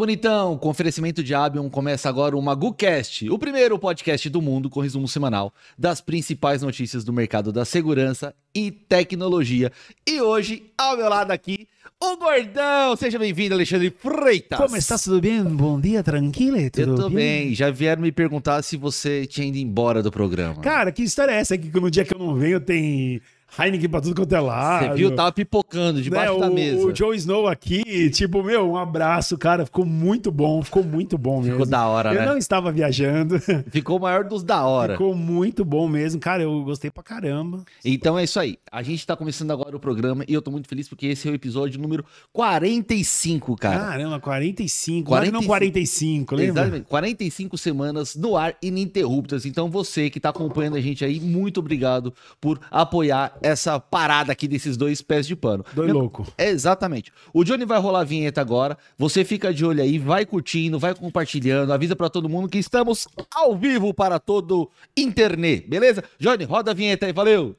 bonitão! 0.00 0.56
Com 0.56 0.70
oferecimento 0.70 1.22
de 1.22 1.34
Abion 1.34 1.68
começa 1.68 2.08
agora 2.08 2.34
o 2.34 2.40
MaguCast, 2.40 3.28
o 3.28 3.38
primeiro 3.38 3.78
podcast 3.78 4.30
do 4.30 4.40
mundo 4.40 4.70
com 4.70 4.80
resumo 4.80 5.06
semanal 5.06 5.52
das 5.78 6.00
principais 6.00 6.62
notícias 6.62 7.04
do 7.04 7.12
mercado 7.12 7.52
da 7.52 7.66
segurança 7.66 8.34
e 8.54 8.70
tecnologia. 8.70 9.70
E 10.08 10.18
hoje, 10.22 10.72
ao 10.78 10.96
meu 10.96 11.06
lado 11.06 11.32
aqui, 11.32 11.68
o 12.02 12.16
Gordão! 12.16 12.96
Seja 12.96 13.18
bem-vindo, 13.18 13.54
Alexandre 13.54 13.90
Freitas! 13.90 14.58
Como 14.58 14.74
está? 14.74 14.98
Tudo 14.98 15.20
bem? 15.20 15.44
Bom 15.44 15.78
dia, 15.78 16.02
tranquilo? 16.02 16.56
Tudo 16.70 16.92
Eu 16.92 16.96
tô 16.96 17.10
bem. 17.10 17.54
Já 17.54 17.70
vieram 17.70 18.00
me 18.00 18.10
perguntar 18.10 18.62
se 18.62 18.78
você 18.78 19.26
tinha 19.26 19.48
ido 19.48 19.58
embora 19.58 20.02
do 20.02 20.10
programa. 20.10 20.62
Cara, 20.62 20.90
que 20.92 21.02
história 21.02 21.32
é 21.32 21.40
essa? 21.40 21.58
Que 21.58 21.78
no 21.78 21.90
dia 21.90 22.06
que 22.06 22.14
eu 22.14 22.18
não 22.18 22.34
venho 22.34 22.58
tem 22.58 23.20
Heineken 23.58 23.88
pra 23.88 24.00
tudo 24.00 24.14
quanto 24.14 24.34
é 24.34 24.40
lado. 24.40 24.88
Você 24.88 24.94
viu? 24.94 25.14
Tava 25.14 25.32
pipocando 25.32 26.00
debaixo 26.00 26.34
né? 26.34 26.40
da 26.40 26.50
mesa. 26.50 26.86
O 26.86 26.94
Joe 26.94 27.16
Snow 27.16 27.46
aqui, 27.46 28.10
tipo, 28.10 28.42
meu, 28.42 28.70
um 28.70 28.76
abraço, 28.76 29.36
cara. 29.36 29.64
Ficou 29.64 29.84
muito 29.84 30.30
bom, 30.30 30.62
ficou 30.62 30.82
muito 30.82 31.18
bom 31.18 31.38
mesmo. 31.40 31.52
Ficou 31.52 31.66
da 31.66 31.86
hora, 31.86 32.12
eu 32.14 32.20
né? 32.20 32.26
não 32.26 32.36
estava 32.36 32.70
viajando. 32.70 33.40
Ficou 33.70 33.98
o 33.98 34.00
maior 34.00 34.24
dos 34.24 34.42
da 34.42 34.64
hora. 34.64 34.94
Ficou 34.94 35.14
muito 35.14 35.64
bom 35.64 35.88
mesmo. 35.88 36.20
Cara, 36.20 36.42
eu 36.42 36.62
gostei 36.62 36.90
pra 36.90 37.02
caramba. 37.02 37.64
Então 37.84 38.18
é 38.18 38.24
isso 38.24 38.38
aí. 38.38 38.58
A 38.70 38.82
gente 38.82 39.06
tá 39.06 39.16
começando 39.16 39.50
agora 39.50 39.76
o 39.76 39.80
programa 39.80 40.24
e 40.26 40.34
eu 40.34 40.42
tô 40.42 40.50
muito 40.50 40.68
feliz 40.68 40.88
porque 40.88 41.06
esse 41.06 41.28
é 41.28 41.30
o 41.30 41.34
episódio 41.34 41.80
número 41.80 42.04
45, 42.32 43.56
cara. 43.56 43.78
Caramba, 43.78 44.20
45. 44.20 45.08
45. 45.08 45.40
Não 45.40 45.46
45, 45.46 46.34
lembra? 46.34 46.62
Exatamente. 46.62 46.86
45 46.88 47.58
semanas 47.58 48.14
no 48.16 48.36
ar 48.36 48.54
ininterruptas. 48.62 49.44
Então 49.44 49.70
você 49.70 50.10
que 50.10 50.20
tá 50.20 50.30
acompanhando 50.30 50.76
a 50.76 50.80
gente 50.80 51.04
aí, 51.04 51.20
muito 51.20 51.60
obrigado 51.60 52.12
por 52.40 52.60
apoiar 52.70 53.38
essa 53.42 53.78
parada 53.80 54.32
aqui 54.32 54.46
desses 54.48 54.76
dois 54.76 55.00
pés 55.02 55.26
de 55.26 55.34
pano. 55.36 55.64
Dois 55.72 55.86
Meu- 55.90 55.98
louco. 56.00 56.26
É, 56.36 56.48
exatamente. 56.50 57.12
O 57.32 57.44
Johnny 57.44 57.64
vai 57.64 57.78
rolar 57.80 58.00
a 58.00 58.04
vinheta 58.04 58.40
agora. 58.40 58.76
Você 58.98 59.24
fica 59.24 59.52
de 59.52 59.64
olho 59.64 59.82
aí, 59.82 59.98
vai 59.98 60.24
curtindo, 60.26 60.78
vai 60.78 60.94
compartilhando, 60.94 61.72
avisa 61.72 61.94
pra 61.96 62.08
todo 62.10 62.28
mundo 62.28 62.48
que 62.48 62.58
estamos 62.58 63.06
ao 63.34 63.56
vivo 63.56 63.92
para 63.94 64.18
todo 64.18 64.70
internet, 64.96 65.66
beleza? 65.68 66.02
Johnny, 66.18 66.44
roda 66.44 66.70
a 66.70 66.74
vinheta 66.74 67.06
aí, 67.06 67.12
valeu! 67.12 67.56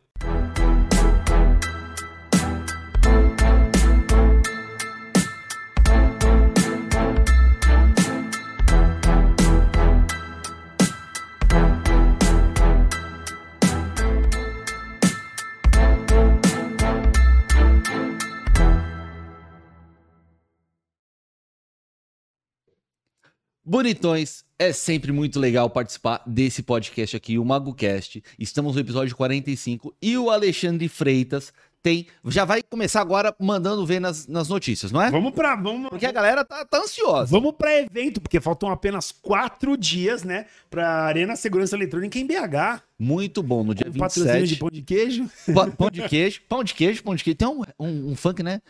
Bonitões, 23.71 24.43
é 24.59 24.73
sempre 24.73 25.13
muito 25.13 25.39
legal 25.39 25.69
participar 25.69 26.21
desse 26.27 26.61
podcast 26.61 27.15
aqui, 27.15 27.39
o 27.39 27.45
MagoCast. 27.45 28.21
Estamos 28.37 28.75
no 28.75 28.81
episódio 28.81 29.15
45 29.15 29.95
e 30.01 30.17
o 30.17 30.29
Alexandre 30.29 30.89
Freitas 30.89 31.53
tem. 31.81 32.05
Já 32.25 32.43
vai 32.43 32.61
começar 32.61 32.99
agora 32.99 33.33
mandando 33.39 33.85
ver 33.85 34.01
nas, 34.01 34.27
nas 34.27 34.49
notícias, 34.49 34.91
não 34.91 35.01
é? 35.01 35.09
Vamos 35.09 35.31
pra. 35.33 35.55
Vamos, 35.55 35.89
Porque 35.89 36.05
a 36.05 36.11
galera 36.11 36.43
tá, 36.43 36.65
tá 36.65 36.79
ansiosa. 36.79 37.31
Vamos 37.31 37.53
para 37.53 37.79
evento, 37.79 38.19
porque 38.19 38.41
faltam 38.41 38.69
apenas 38.69 39.09
quatro 39.09 39.77
dias, 39.77 40.23
né? 40.23 40.47
Pra 40.69 41.05
Arena 41.05 41.37
Segurança 41.37 41.75
Eletrônica 41.75 42.19
em 42.19 42.27
BH. 42.27 42.83
Muito 43.01 43.41
bom. 43.41 43.63
No 43.63 43.73
dia 43.73 43.87
patrocínio 43.87 44.31
27. 44.41 44.47
de 44.47 44.55
pão 44.57 44.69
de 44.69 44.81
queijo. 44.83 45.29
Pão, 45.75 45.89
de 45.89 46.07
queijo, 46.07 46.41
pão 46.47 46.63
de 46.63 46.73
queijo, 46.75 47.03
pão 47.03 47.15
de 47.15 47.23
queijo. 47.23 47.35
Tem 47.35 47.47
um, 47.47 47.63
um, 47.79 48.11
um 48.11 48.15
funk, 48.15 48.43
né? 48.43 48.61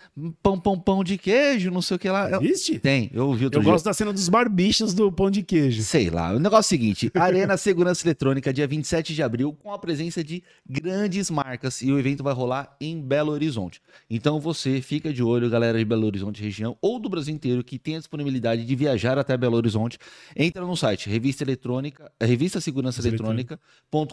Pão, 0.41 0.57
pão, 0.57 0.79
pão 0.79 1.03
de 1.03 1.17
queijo, 1.17 1.69
não 1.69 1.81
sei 1.81 1.97
o 1.97 1.99
que 1.99 2.09
lá. 2.09 2.41
Existe? 2.41 2.79
Tem, 2.79 3.11
eu 3.13 3.27
ouvi 3.27 3.43
outro 3.43 3.59
Eu 3.59 3.63
dia. 3.63 3.71
gosto 3.73 3.83
da 3.83 3.93
cena 3.93 4.13
dos 4.13 4.29
barbichos 4.29 4.93
do 4.93 5.11
pão 5.11 5.29
de 5.29 5.43
queijo. 5.43 5.83
Sei 5.83 6.09
lá. 6.09 6.31
O 6.31 6.39
negócio 6.39 6.73
é 6.73 6.77
o 6.77 6.79
seguinte: 6.79 7.11
Arena 7.13 7.57
Segurança 7.57 8.07
Eletrônica, 8.07 8.53
dia 8.53 8.65
27 8.65 9.13
de 9.13 9.21
abril, 9.21 9.51
com 9.51 9.73
a 9.73 9.77
presença 9.77 10.23
de 10.23 10.41
grandes 10.65 11.29
marcas. 11.29 11.81
E 11.81 11.91
o 11.91 11.99
evento 11.99 12.23
vai 12.23 12.33
rolar 12.33 12.73
em 12.79 13.01
Belo 13.01 13.33
Horizonte. 13.33 13.81
Então 14.09 14.39
você 14.39 14.81
fica 14.81 15.11
de 15.11 15.21
olho, 15.21 15.49
galera 15.49 15.77
de 15.77 15.83
Belo 15.83 16.05
Horizonte 16.05 16.41
região 16.41 16.77
ou 16.81 16.99
do 16.99 17.09
Brasil 17.09 17.35
inteiro 17.35 17.65
que 17.65 17.77
tem 17.77 17.97
a 17.97 17.99
disponibilidade 17.99 18.63
de 18.63 18.75
viajar 18.77 19.17
até 19.17 19.35
Belo 19.35 19.57
Horizonte. 19.57 19.97
Entra 20.37 20.65
no 20.65 20.77
site 20.77 21.09
revista 21.09 21.43
eletrônica, 21.43 22.09
revista 22.21 22.61
segurança 22.61 23.01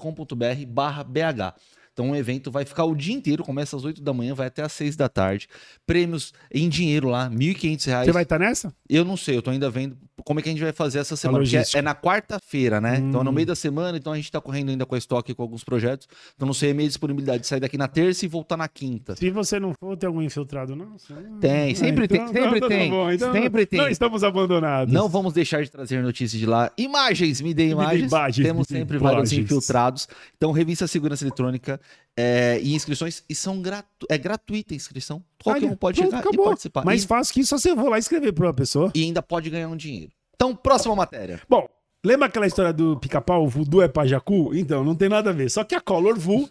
eletrônica.com.br 0.08 0.66
barra 0.66 1.04
BH. 1.04 1.54
Então 1.98 2.12
o 2.12 2.16
evento 2.16 2.48
vai 2.48 2.64
ficar 2.64 2.84
o 2.84 2.94
dia 2.94 3.12
inteiro, 3.12 3.42
começa 3.42 3.76
às 3.76 3.84
8 3.84 4.00
da 4.00 4.12
manhã, 4.12 4.32
vai 4.32 4.46
até 4.46 4.62
às 4.62 4.70
6 4.72 4.94
da 4.94 5.08
tarde. 5.08 5.48
Prêmios 5.84 6.32
em 6.54 6.68
dinheiro 6.68 7.08
lá, 7.08 7.28
1.500 7.28 7.86
reais. 7.86 8.06
Você 8.06 8.12
vai 8.12 8.22
estar 8.22 8.38
nessa? 8.38 8.72
Eu 8.88 9.04
não 9.04 9.16
sei, 9.16 9.36
eu 9.36 9.42
tô 9.42 9.50
ainda 9.50 9.68
vendo 9.68 9.96
como 10.24 10.38
é 10.38 10.42
que 10.42 10.48
a 10.48 10.52
gente 10.52 10.62
vai 10.62 10.72
fazer 10.72 11.00
essa 11.00 11.16
semana. 11.16 11.42
Porque 11.42 11.56
é, 11.56 11.64
é 11.74 11.82
na 11.82 11.94
quarta-feira, 11.96 12.80
né? 12.80 12.98
Então 12.98 13.20
é 13.20 13.24
no 13.24 13.30
Hum. 13.30 13.32
meio 13.34 13.46
da 13.48 13.56
semana, 13.56 13.98
então 13.98 14.12
a 14.12 14.16
gente 14.16 14.30
tá 14.30 14.40
correndo 14.40 14.68
ainda 14.70 14.86
com 14.86 14.94
a 14.94 14.98
estoque 14.98 15.34
com 15.34 15.42
alguns 15.42 15.64
projetos. 15.64 16.06
Então 16.36 16.46
não 16.46 16.52
sei 16.54 16.70
a 16.70 16.74
minha 16.74 16.86
disponibilidade 16.86 17.40
de 17.40 17.48
sair 17.48 17.58
daqui 17.60 17.76
na 17.76 17.88
terça 17.88 18.24
e 18.24 18.28
voltar 18.28 18.56
na 18.56 18.68
quinta. 18.68 19.16
Se 19.16 19.28
você 19.30 19.58
não 19.58 19.72
for, 19.80 19.96
tem 19.96 20.06
algum 20.06 20.22
infiltrado, 20.22 20.76
não? 20.76 20.96
Tem, 21.40 21.74
sempre 21.74 22.04
Ah, 22.04 22.08
tem, 22.08 22.16
então- 22.20 22.32
sempre 22.32 22.58
então 22.58 22.60
tá 22.60 22.68
tem, 22.68 22.90
bom, 22.90 23.10
então 23.10 23.32
sempre 23.32 23.66
tem. 23.66 23.80
Não 23.80 23.88
estamos 23.88 24.22
abandonados. 24.22 24.92
Não 24.94 25.08
vamos 25.08 25.32
deixar 25.32 25.64
de 25.64 25.70
trazer 25.70 26.00
notícias 26.02 26.38
de 26.38 26.46
lá. 26.46 26.70
Imagens, 26.78 27.40
me 27.40 27.52
dê 27.52 27.66
dê 27.66 27.72
imagens. 27.72 28.12
imagens, 28.12 28.46
Temos 28.46 28.68
me 28.68 28.74
dê 28.74 28.78
sempre 28.80 28.98
vários 28.98 29.32
imagens. 29.32 29.44
infiltrados. 29.52 30.08
Então, 30.36 30.52
revista 30.52 30.86
Segurança 30.86 31.24
Eletrônica 31.24 31.80
é, 32.16 32.58
e 32.62 32.74
inscrições. 32.74 33.22
E 33.28 33.34
são 33.34 33.60
gratu 33.62 34.06
é 34.10 34.18
gratuita 34.18 34.74
a 34.74 34.76
inscrição. 34.76 35.22
Qualquer 35.42 35.64
Olha, 35.64 35.72
um 35.72 35.76
pode 35.76 35.98
pronto, 36.00 36.10
chegar 36.10 36.20
acabou. 36.20 36.44
e 36.46 36.48
participar. 36.48 36.84
Mais 36.84 37.04
E, 37.04 37.06
fácil 37.06 37.34
que 37.34 37.40
isso, 37.40 37.50
só 37.50 37.58
você 37.58 37.74
vou 37.74 37.88
lá 37.88 37.96
e 37.96 38.00
escrever 38.00 38.32
pra 38.32 38.46
uma 38.46 38.54
pessoa. 38.54 38.90
e 38.94 39.02
ainda 39.04 39.22
pode 39.22 39.48
ganhar 39.50 39.68
um 39.68 39.76
dinheiro. 39.76 40.10
Então, 40.34 40.54
próxima 40.54 40.94
matéria. 40.96 41.40
Bom, 41.48 41.68
lembra 42.04 42.26
aquela 42.26 42.46
história 42.46 42.72
do 42.72 42.96
pica-pau, 42.98 43.44
o 43.44 43.48
voodoo 43.48 43.82
é 43.82 43.88
pra 43.88 44.06
jacu? 44.06 44.54
Então, 44.54 44.82
não 44.84 44.94
tem 44.94 45.08
nada 45.08 45.30
a 45.30 45.32
ver. 45.32 45.50
Só 45.50 45.64
que 45.64 45.74
a 45.74 45.80
Color 45.80 46.18
Vu, 46.18 46.48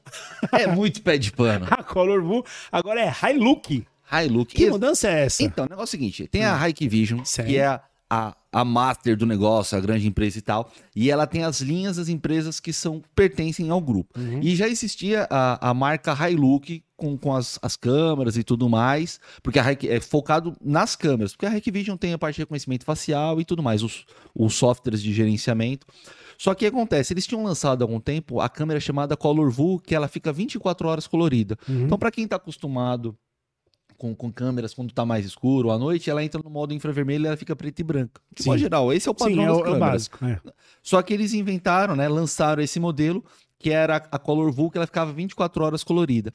É 0.52 0.68
muito 0.68 1.02
pé 1.02 1.18
de 1.18 1.32
pano. 1.32 1.66
a 1.72 1.84
Color 1.84 2.22
Vu, 2.24 2.46
agora 2.72 3.02
é 3.02 3.12
Hilux. 3.32 3.84
Hilux. 4.12 4.54
Que 4.54 4.70
mudança 4.70 5.10
é 5.10 5.26
essa? 5.26 5.44
Então, 5.44 5.66
o 5.66 5.70
negócio 5.70 5.84
é 5.96 5.98
o 5.98 6.00
seguinte: 6.00 6.28
tem 6.28 6.46
a 6.46 6.70
Hikvision, 6.70 7.24
Certo. 7.26 7.48
que 7.50 7.58
é 7.58 7.80
a, 8.10 8.36
a, 8.60 8.66
master 8.66 9.16
do 9.16 9.26
negócio, 9.26 9.78
a 9.78 9.82
grande 9.82 10.08
empresa 10.08 10.38
e 10.38 10.42
tal, 10.42 10.72
e 10.96 11.12
ela 11.12 11.28
tem 11.28 11.44
as 11.44 11.62
linhas 11.62 11.98
das 11.98 12.10
empresas 12.10 12.60
que 12.60 12.74
são 12.74 13.02
pertencem 13.16 13.70
ao 13.70 13.80
grupo. 13.80 14.20
Uhum. 14.20 14.40
E 14.42 14.56
já 14.56 14.68
existia 14.68 15.28
a, 15.30 15.70
a 15.70 15.74
marca 15.74 16.14
Hilux 16.14 16.82
com, 16.96 17.18
com 17.18 17.36
as, 17.36 17.60
as 17.62 17.76
câmeras 17.76 18.38
e 18.38 18.44
tudo 18.44 18.68
mais, 18.68 19.20
porque 19.44 19.60
a 19.60 19.72
Hik, 19.72 19.88
é 19.88 20.00
focado 20.00 20.56
nas 20.60 20.96
câmeras, 20.96 21.34
porque 21.34 21.46
a 21.46 21.56
Hikvision 21.56 21.96
tem 21.96 22.14
a 22.14 22.18
parte 22.18 22.36
de 22.36 22.42
reconhecimento 22.42 22.84
facial 22.84 23.40
e 23.40 23.46
tudo 23.46 23.62
mais, 23.62 23.84
os, 23.84 24.06
os 24.34 24.56
softwares 24.56 25.02
de 25.02 25.14
gerenciamento. 25.14 25.86
Só 26.38 26.54
que 26.54 26.68
o 26.68 26.72
que 26.72 26.76
acontece, 26.76 27.14
eles 27.14 27.26
tinham 27.26 27.44
lançado 27.44 27.82
há 27.82 27.86
algum 27.86 28.00
tempo 28.00 28.40
a 28.40 28.50
câmera 28.50 28.80
chamada 28.80 29.18
Color 29.18 29.50
View, 29.52 29.82
que 29.84 29.96
ela 29.96 30.08
fica 30.08 30.32
24 30.32 30.88
horas 30.88 31.08
colorida. 31.08 31.58
Uhum. 31.68 31.86
Então, 31.86 31.98
para 31.98 32.12
quem 32.12 32.26
está 32.26 32.36
acostumado 32.36 33.18
com, 33.98 34.16
com 34.16 34.32
câmeras 34.32 34.74
quando 34.74 34.94
tá 34.94 35.06
mais 35.06 35.26
escuro 35.26 35.72
à 35.72 35.78
noite, 35.78 36.10
ela 36.10 36.24
entra 36.24 36.42
no 36.44 36.50
modo 36.50 36.74
infravermelho 36.74 37.26
e 37.26 37.28
ela 37.28 37.38
fica 37.38 37.56
preta 37.56 37.82
e 37.82 37.84
branca. 37.84 38.22
De 38.36 38.46
modo 38.46 38.58
geral, 38.60 38.94
esse 38.94 39.08
é 39.08 39.12
o 39.12 39.16
padrão 39.16 39.36
Sim, 39.36 39.44
é 39.44 39.48
das 39.48 39.56
o, 39.56 39.60
é 39.60 39.62
o 39.62 39.64
câmeras. 39.64 39.80
básico. 39.80 40.26
é. 40.26 40.42
Só 40.84 41.02
que 41.02 41.14
eles 41.14 41.34
inventaram, 41.34 41.96
né, 41.96 42.08
lançaram 42.08 42.62
esse 42.62 42.80
modelo 42.80 43.24
que 43.60 43.72
era 43.72 43.96
a 43.96 44.20
Color 44.20 44.52
View, 44.52 44.70
que 44.70 44.78
ela 44.78 44.86
ficava 44.86 45.12
24 45.12 45.64
horas 45.64 45.84
colorida. 45.84 46.32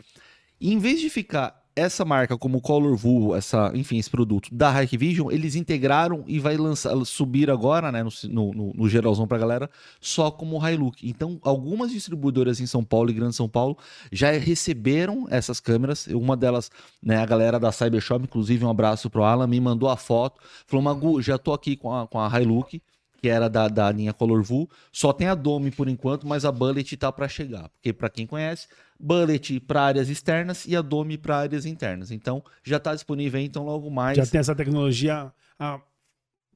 E 0.61 0.73
em 0.73 0.79
vez 0.79 1.01
de 1.01 1.09
ficar 1.09 1.62
essa 1.75 2.05
marca 2.05 2.37
como 2.37 2.61
Color 2.61 2.97
View, 2.97 3.35
essa, 3.35 3.71
enfim, 3.75 3.97
esse 3.99 4.11
produto 4.11 4.49
da 4.53 4.83
Hikvision, 4.83 5.31
eles 5.31 5.55
integraram 5.55 6.23
e 6.27 6.39
vai 6.39 6.57
lançar, 6.57 6.95
subir 7.05 7.51
agora, 7.51 7.91
né, 7.91 8.03
no, 8.03 8.11
no, 8.53 8.73
no- 8.75 8.89
geralzão 8.89 9.27
pra 9.27 9.39
galera, 9.39 9.71
só 10.01 10.31
como 10.31 10.67
Hilux. 10.67 10.99
Então, 11.03 11.39
algumas 11.43 11.91
distribuidoras 11.91 12.61
em 12.61 12.67
São 12.67 12.85
Paulo 12.85 13.11
e 13.11 13.15
Grande 13.15 13.35
São 13.35 13.49
Paulo 13.49 13.79
já 14.11 14.31
receberam 14.33 15.27
essas 15.31 15.61
câmeras. 15.61 16.07
Uma 16.09 16.37
delas, 16.37 16.71
né, 17.03 17.17
a 17.17 17.27
galera 17.27 17.59
da 17.59 17.73
Cybershop, 17.73 18.25
inclusive 18.25 18.65
um 18.65 18.71
abraço 18.71 19.09
pro 19.09 19.25
Alan, 19.25 19.47
me 19.47 19.61
mandou 19.61 19.89
a 19.89 19.97
foto, 19.97 20.41
falou, 20.67 20.83
Magu, 20.83 21.23
já 21.23 21.39
tô 21.39 21.53
aqui 21.53 21.77
com 21.77 21.95
a, 21.95 22.07
com 22.07 22.21
a 22.21 22.41
Hilux, 22.41 22.79
que 23.21 23.29
era 23.29 23.49
da, 23.49 23.69
da 23.69 23.91
linha 23.93 24.13
Color 24.13 24.43
View. 24.43 24.69
Só 24.93 25.13
tem 25.13 25.29
a 25.29 25.35
Dome 25.35 25.71
por 25.71 25.89
enquanto, 25.89 26.27
mas 26.27 26.45
a 26.45 26.51
Bullet 26.51 26.97
tá 26.97 27.13
para 27.13 27.29
chegar. 27.29 27.69
Porque 27.69 27.93
para 27.93 28.11
quem 28.11 28.27
conhece, 28.27 28.67
Bullet 29.03 29.59
para 29.61 29.83
áreas 29.83 30.09
externas 30.09 30.65
e 30.67 30.77
a 30.77 30.81
Dome 30.81 31.19
para 31.19 31.39
áreas 31.39 31.67
internas. 31.67 32.13
Então 32.13 32.43
já 32.63 32.79
tá 32.79 32.95
disponível, 32.95 33.41
aí, 33.41 33.45
então 33.45 33.65
logo 33.65 33.91
mais. 33.91 34.17
Já 34.17 34.25
tem 34.25 34.39
essa 34.39 34.55
tecnologia 34.55 35.33
a 35.59 35.81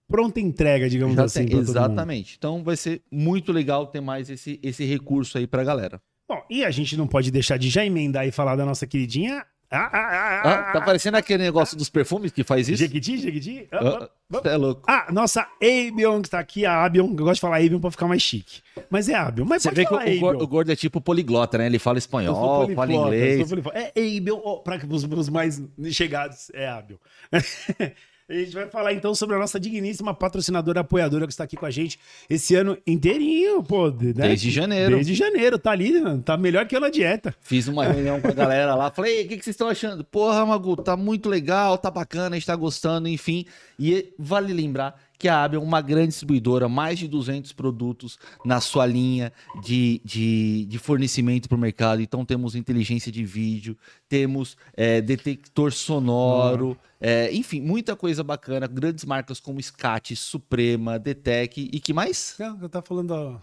pronta 0.08 0.40
entrega, 0.40 0.88
digamos 0.88 1.16
já 1.16 1.24
assim. 1.24 1.46
tem. 1.46 1.58
Exatamente. 1.58 2.36
Então 2.38 2.62
vai 2.62 2.76
ser 2.76 3.02
muito 3.10 3.52
legal 3.52 3.88
ter 3.88 4.00
mais 4.00 4.30
esse, 4.30 4.60
esse 4.62 4.84
recurso 4.84 5.36
aí 5.36 5.46
pra 5.46 5.64
galera. 5.64 6.00
Bom, 6.28 6.40
e 6.48 6.64
a 6.64 6.70
gente 6.70 6.96
não 6.96 7.06
pode 7.06 7.30
deixar 7.30 7.56
de 7.56 7.68
já 7.68 7.84
emendar 7.84 8.26
e 8.26 8.30
falar 8.30 8.56
da 8.56 8.64
nossa 8.64 8.86
queridinha. 8.86 9.44
Ah, 9.70 9.90
ah, 9.92 9.98
ah, 9.98 10.42
Ah, 10.44 10.72
tá 10.72 10.80
parecendo 10.80 11.16
aquele 11.16 11.42
negócio 11.42 11.76
dos 11.76 11.90
perfumes 11.90 12.30
que 12.30 12.44
faz 12.44 12.68
isso? 12.68 12.78
Jequiti, 12.78 13.18
Jequiti. 13.18 13.68
Ah, 13.72 13.78
Ah, 13.78 14.08
ah, 14.34 14.48
é 14.48 14.56
louco. 14.56 14.82
Ah, 14.86 15.06
nossa 15.10 15.46
Abion 15.60 16.22
que 16.22 16.30
tá 16.30 16.38
aqui, 16.38 16.64
a 16.64 16.84
Abion. 16.84 17.06
Eu 17.08 17.14
gosto 17.16 17.34
de 17.34 17.40
falar 17.40 17.56
Abion 17.56 17.80
pra 17.80 17.90
ficar 17.90 18.06
mais 18.06 18.22
chique. 18.22 18.62
Mas 18.88 19.08
é 19.08 19.14
Abion. 19.14 19.44
Mas 19.44 19.62
Você 19.62 19.70
vê 19.72 19.84
que 19.84 19.94
o, 19.94 20.20
gordo, 20.20 20.44
o 20.44 20.46
gordo 20.48 20.70
é 20.70 20.76
tipo 20.76 21.00
poliglota, 21.00 21.58
né? 21.58 21.66
Ele 21.66 21.78
fala 21.78 21.98
espanhol, 21.98 22.68
fala 22.74 22.92
inglês. 22.92 23.50
É 23.74 24.16
Abion, 24.16 24.40
ó, 24.44 24.56
para 24.56 24.80
os, 24.88 25.04
os 25.04 25.28
mais 25.28 25.60
chegados, 25.90 26.50
é 26.54 26.68
Abion. 26.68 26.96
A 28.28 28.34
gente 28.34 28.54
vai 28.54 28.66
falar 28.66 28.92
então 28.92 29.14
sobre 29.14 29.36
a 29.36 29.38
nossa 29.38 29.60
digníssima 29.60 30.12
patrocinadora 30.12 30.80
apoiadora 30.80 31.28
que 31.28 31.32
está 31.32 31.44
aqui 31.44 31.56
com 31.56 31.64
a 31.64 31.70
gente 31.70 31.96
esse 32.28 32.56
ano 32.56 32.76
inteirinho, 32.84 33.62
pô. 33.62 33.88
Né? 33.88 34.12
Desde 34.12 34.50
janeiro. 34.50 34.96
Desde 34.96 35.14
janeiro, 35.14 35.56
tá 35.60 35.70
ali, 35.70 36.00
mano. 36.00 36.20
Tá 36.20 36.36
melhor 36.36 36.66
que 36.66 36.74
eu 36.74 36.80
na 36.80 36.88
dieta. 36.88 37.32
Fiz 37.40 37.68
uma 37.68 37.84
reunião 37.84 38.20
com 38.20 38.26
a 38.26 38.32
galera 38.32 38.74
lá, 38.74 38.90
falei, 38.90 39.24
o 39.24 39.28
que, 39.28 39.36
que 39.36 39.44
vocês 39.44 39.54
estão 39.54 39.68
achando? 39.68 40.02
Porra, 40.02 40.44
Magu, 40.44 40.74
tá 40.74 40.96
muito 40.96 41.28
legal, 41.28 41.78
tá 41.78 41.88
bacana, 41.88 42.34
a 42.34 42.38
gente 42.38 42.46
tá 42.48 42.56
gostando, 42.56 43.06
enfim. 43.06 43.46
E 43.78 44.12
vale 44.18 44.52
lembrar 44.52 45.00
que 45.18 45.28
a 45.28 45.44
Abel 45.44 45.60
é 45.60 45.64
uma 45.64 45.80
grande 45.80 46.08
distribuidora, 46.08 46.68
mais 46.68 46.98
de 46.98 47.08
200 47.08 47.52
produtos 47.52 48.18
na 48.44 48.60
sua 48.60 48.86
linha 48.86 49.32
de, 49.62 50.00
de, 50.04 50.66
de 50.66 50.78
fornecimento 50.78 51.48
para 51.48 51.56
o 51.56 51.60
mercado. 51.60 52.02
Então 52.02 52.24
temos 52.24 52.54
inteligência 52.54 53.10
de 53.10 53.24
vídeo, 53.24 53.76
temos 54.08 54.56
é, 54.74 55.00
detector 55.00 55.72
sonoro, 55.72 56.76
é, 57.00 57.32
enfim, 57.32 57.60
muita 57.60 57.96
coisa 57.96 58.22
bacana. 58.22 58.66
Grandes 58.66 59.04
marcas 59.04 59.40
como 59.40 59.62
Scat, 59.62 60.14
Suprema, 60.16 60.98
Detec 60.98 61.70
e 61.72 61.80
que 61.80 61.92
mais? 61.92 62.34
Não, 62.38 62.60
eu 62.60 62.68
tava 62.68 62.84
falando... 62.84 63.40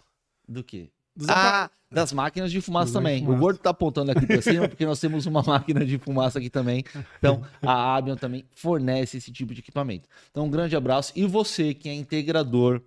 Do 0.47 0.61
quê? 0.63 0.89
Ah, 1.27 1.69
das 1.91 2.11
máquinas 2.11 2.51
de 2.51 2.59
fumaça 2.59 2.93
também. 2.93 3.19
Fumaça. 3.19 3.37
O 3.37 3.39
gordo 3.39 3.59
tá 3.59 3.69
apontando 3.69 4.11
aqui 4.11 4.25
para 4.25 4.41
cima 4.41 4.67
porque 4.67 4.85
nós 4.85 4.99
temos 4.99 5.25
uma 5.25 5.43
máquina 5.43 5.85
de 5.85 5.97
fumaça 5.97 6.39
aqui 6.39 6.49
também. 6.49 6.83
Então, 7.19 7.43
a 7.61 7.95
Abion 7.95 8.15
também 8.15 8.45
fornece 8.55 9.17
esse 9.17 9.31
tipo 9.31 9.53
de 9.53 9.59
equipamento. 9.59 10.09
Então, 10.31 10.45
um 10.45 10.49
grande 10.49 10.75
abraço. 10.75 11.13
E 11.15 11.25
você 11.25 11.73
que 11.73 11.87
é 11.87 11.93
integrador, 11.93 12.81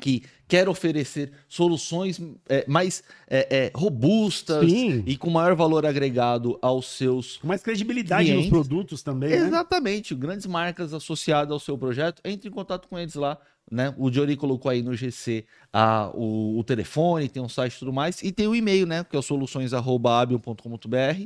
que 0.00 0.22
quer 0.48 0.68
oferecer 0.68 1.32
soluções 1.48 2.20
é, 2.48 2.64
mais 2.66 3.02
é, 3.28 3.66
é, 3.66 3.72
robustas 3.74 4.68
Sim. 4.68 5.02
e 5.06 5.16
com 5.16 5.30
maior 5.30 5.54
valor 5.54 5.86
agregado 5.86 6.58
aos 6.60 6.86
seus. 6.96 7.38
Com 7.38 7.48
mais 7.48 7.62
credibilidade 7.62 8.24
clientes. 8.24 8.50
nos 8.50 8.50
produtos 8.50 9.02
também. 9.02 9.30
Né? 9.30 9.36
Exatamente. 9.36 10.14
Né? 10.14 10.20
Grandes 10.20 10.46
marcas 10.46 10.92
associadas 10.92 11.52
ao 11.52 11.60
seu 11.60 11.78
projeto, 11.78 12.20
entre 12.24 12.48
em 12.48 12.52
contato 12.52 12.88
com 12.88 12.98
eles 12.98 13.14
lá 13.14 13.38
né? 13.70 13.94
O 13.96 14.10
Johnny 14.10 14.36
colocou 14.36 14.70
aí 14.70 14.82
no 14.82 14.94
GC 14.94 15.44
a, 15.72 16.10
o, 16.14 16.58
o, 16.58 16.64
telefone, 16.64 17.28
tem 17.28 17.42
um 17.42 17.48
site 17.48 17.74
e 17.74 17.78
tudo 17.78 17.92
mais, 17.92 18.22
e 18.22 18.32
tem 18.32 18.46
o 18.46 18.54
e-mail, 18.54 18.86
né? 18.86 19.04
Que 19.04 19.16
é 19.16 19.18
o 19.18 19.22
soluções.abion.com.br, 19.22 21.24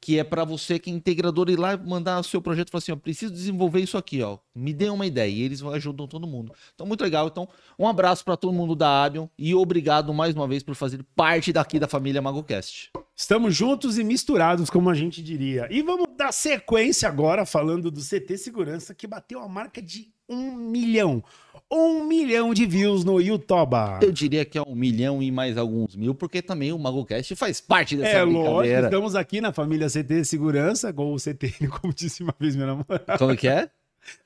que 0.00 0.18
é 0.18 0.24
para 0.24 0.44
você 0.44 0.78
que 0.78 0.90
é 0.90 0.92
integrador 0.92 1.48
ir 1.48 1.58
lá 1.58 1.76
mandar 1.76 2.20
o 2.20 2.24
seu 2.24 2.42
projeto 2.42 2.68
e 2.68 2.70
falar 2.70 2.80
assim: 2.80 2.92
ó, 2.92 2.96
preciso 2.96 3.32
desenvolver 3.32 3.80
isso 3.80 3.96
aqui, 3.96 4.22
ó. 4.22 4.38
Me 4.54 4.74
dê 4.74 4.88
uma 4.90 5.06
ideia. 5.06 5.30
E 5.30 5.42
eles 5.42 5.62
ajudam 5.62 6.06
todo 6.06 6.26
mundo. 6.26 6.52
Então, 6.74 6.86
muito 6.86 7.02
legal. 7.02 7.28
Então, 7.28 7.48
um 7.78 7.88
abraço 7.88 8.24
para 8.24 8.36
todo 8.36 8.52
mundo 8.52 8.74
da 8.74 9.04
Abion 9.04 9.26
e 9.38 9.54
obrigado 9.54 10.12
mais 10.12 10.34
uma 10.34 10.46
vez 10.46 10.62
por 10.62 10.74
fazer 10.74 11.02
parte 11.16 11.52
daqui 11.52 11.78
da 11.78 11.88
família 11.88 12.20
MagoCast. 12.20 12.90
Estamos 13.16 13.54
juntos 13.54 13.96
e 13.98 14.04
misturados, 14.04 14.68
como 14.68 14.90
a 14.90 14.94
gente 14.94 15.22
diria. 15.22 15.68
E 15.70 15.82
vamos 15.82 16.08
dar 16.16 16.32
sequência 16.32 17.08
agora 17.08 17.46
falando 17.46 17.90
do 17.90 18.00
CT 18.00 18.36
Segurança, 18.38 18.94
que 18.94 19.06
bateu 19.06 19.40
a 19.40 19.48
marca 19.48 19.80
de 19.80 20.12
um 20.28 20.52
milhão 20.52 21.22
um 21.70 22.04
milhão 22.04 22.54
de 22.54 22.66
views 22.66 23.04
no 23.04 23.20
YouTube. 23.20 23.74
Eu 24.00 24.12
diria 24.12 24.44
que 24.44 24.56
é 24.56 24.62
um 24.62 24.74
milhão 24.74 25.22
e 25.22 25.30
mais 25.30 25.58
alguns 25.58 25.96
mil, 25.96 26.14
porque 26.14 26.40
também 26.40 26.72
o 26.72 26.78
MagoCast 26.78 27.34
faz 27.34 27.60
parte 27.60 27.96
dessa 27.96 28.18
é, 28.18 28.24
brincadeira. 28.24 28.48
É 28.48 28.50
lógico, 28.52 28.84
estamos 28.84 29.16
aqui 29.16 29.40
na 29.40 29.52
família 29.52 29.88
CT 29.88 30.24
Segurança, 30.24 30.92
com 30.92 31.12
o 31.12 31.18
CTN, 31.18 31.68
como 31.80 31.92
disse 31.92 32.22
uma 32.22 32.34
vez 32.38 32.54
minha 32.54 32.68
namorada. 32.68 33.18
Como 33.18 33.36
que 33.36 33.48
é? 33.48 33.68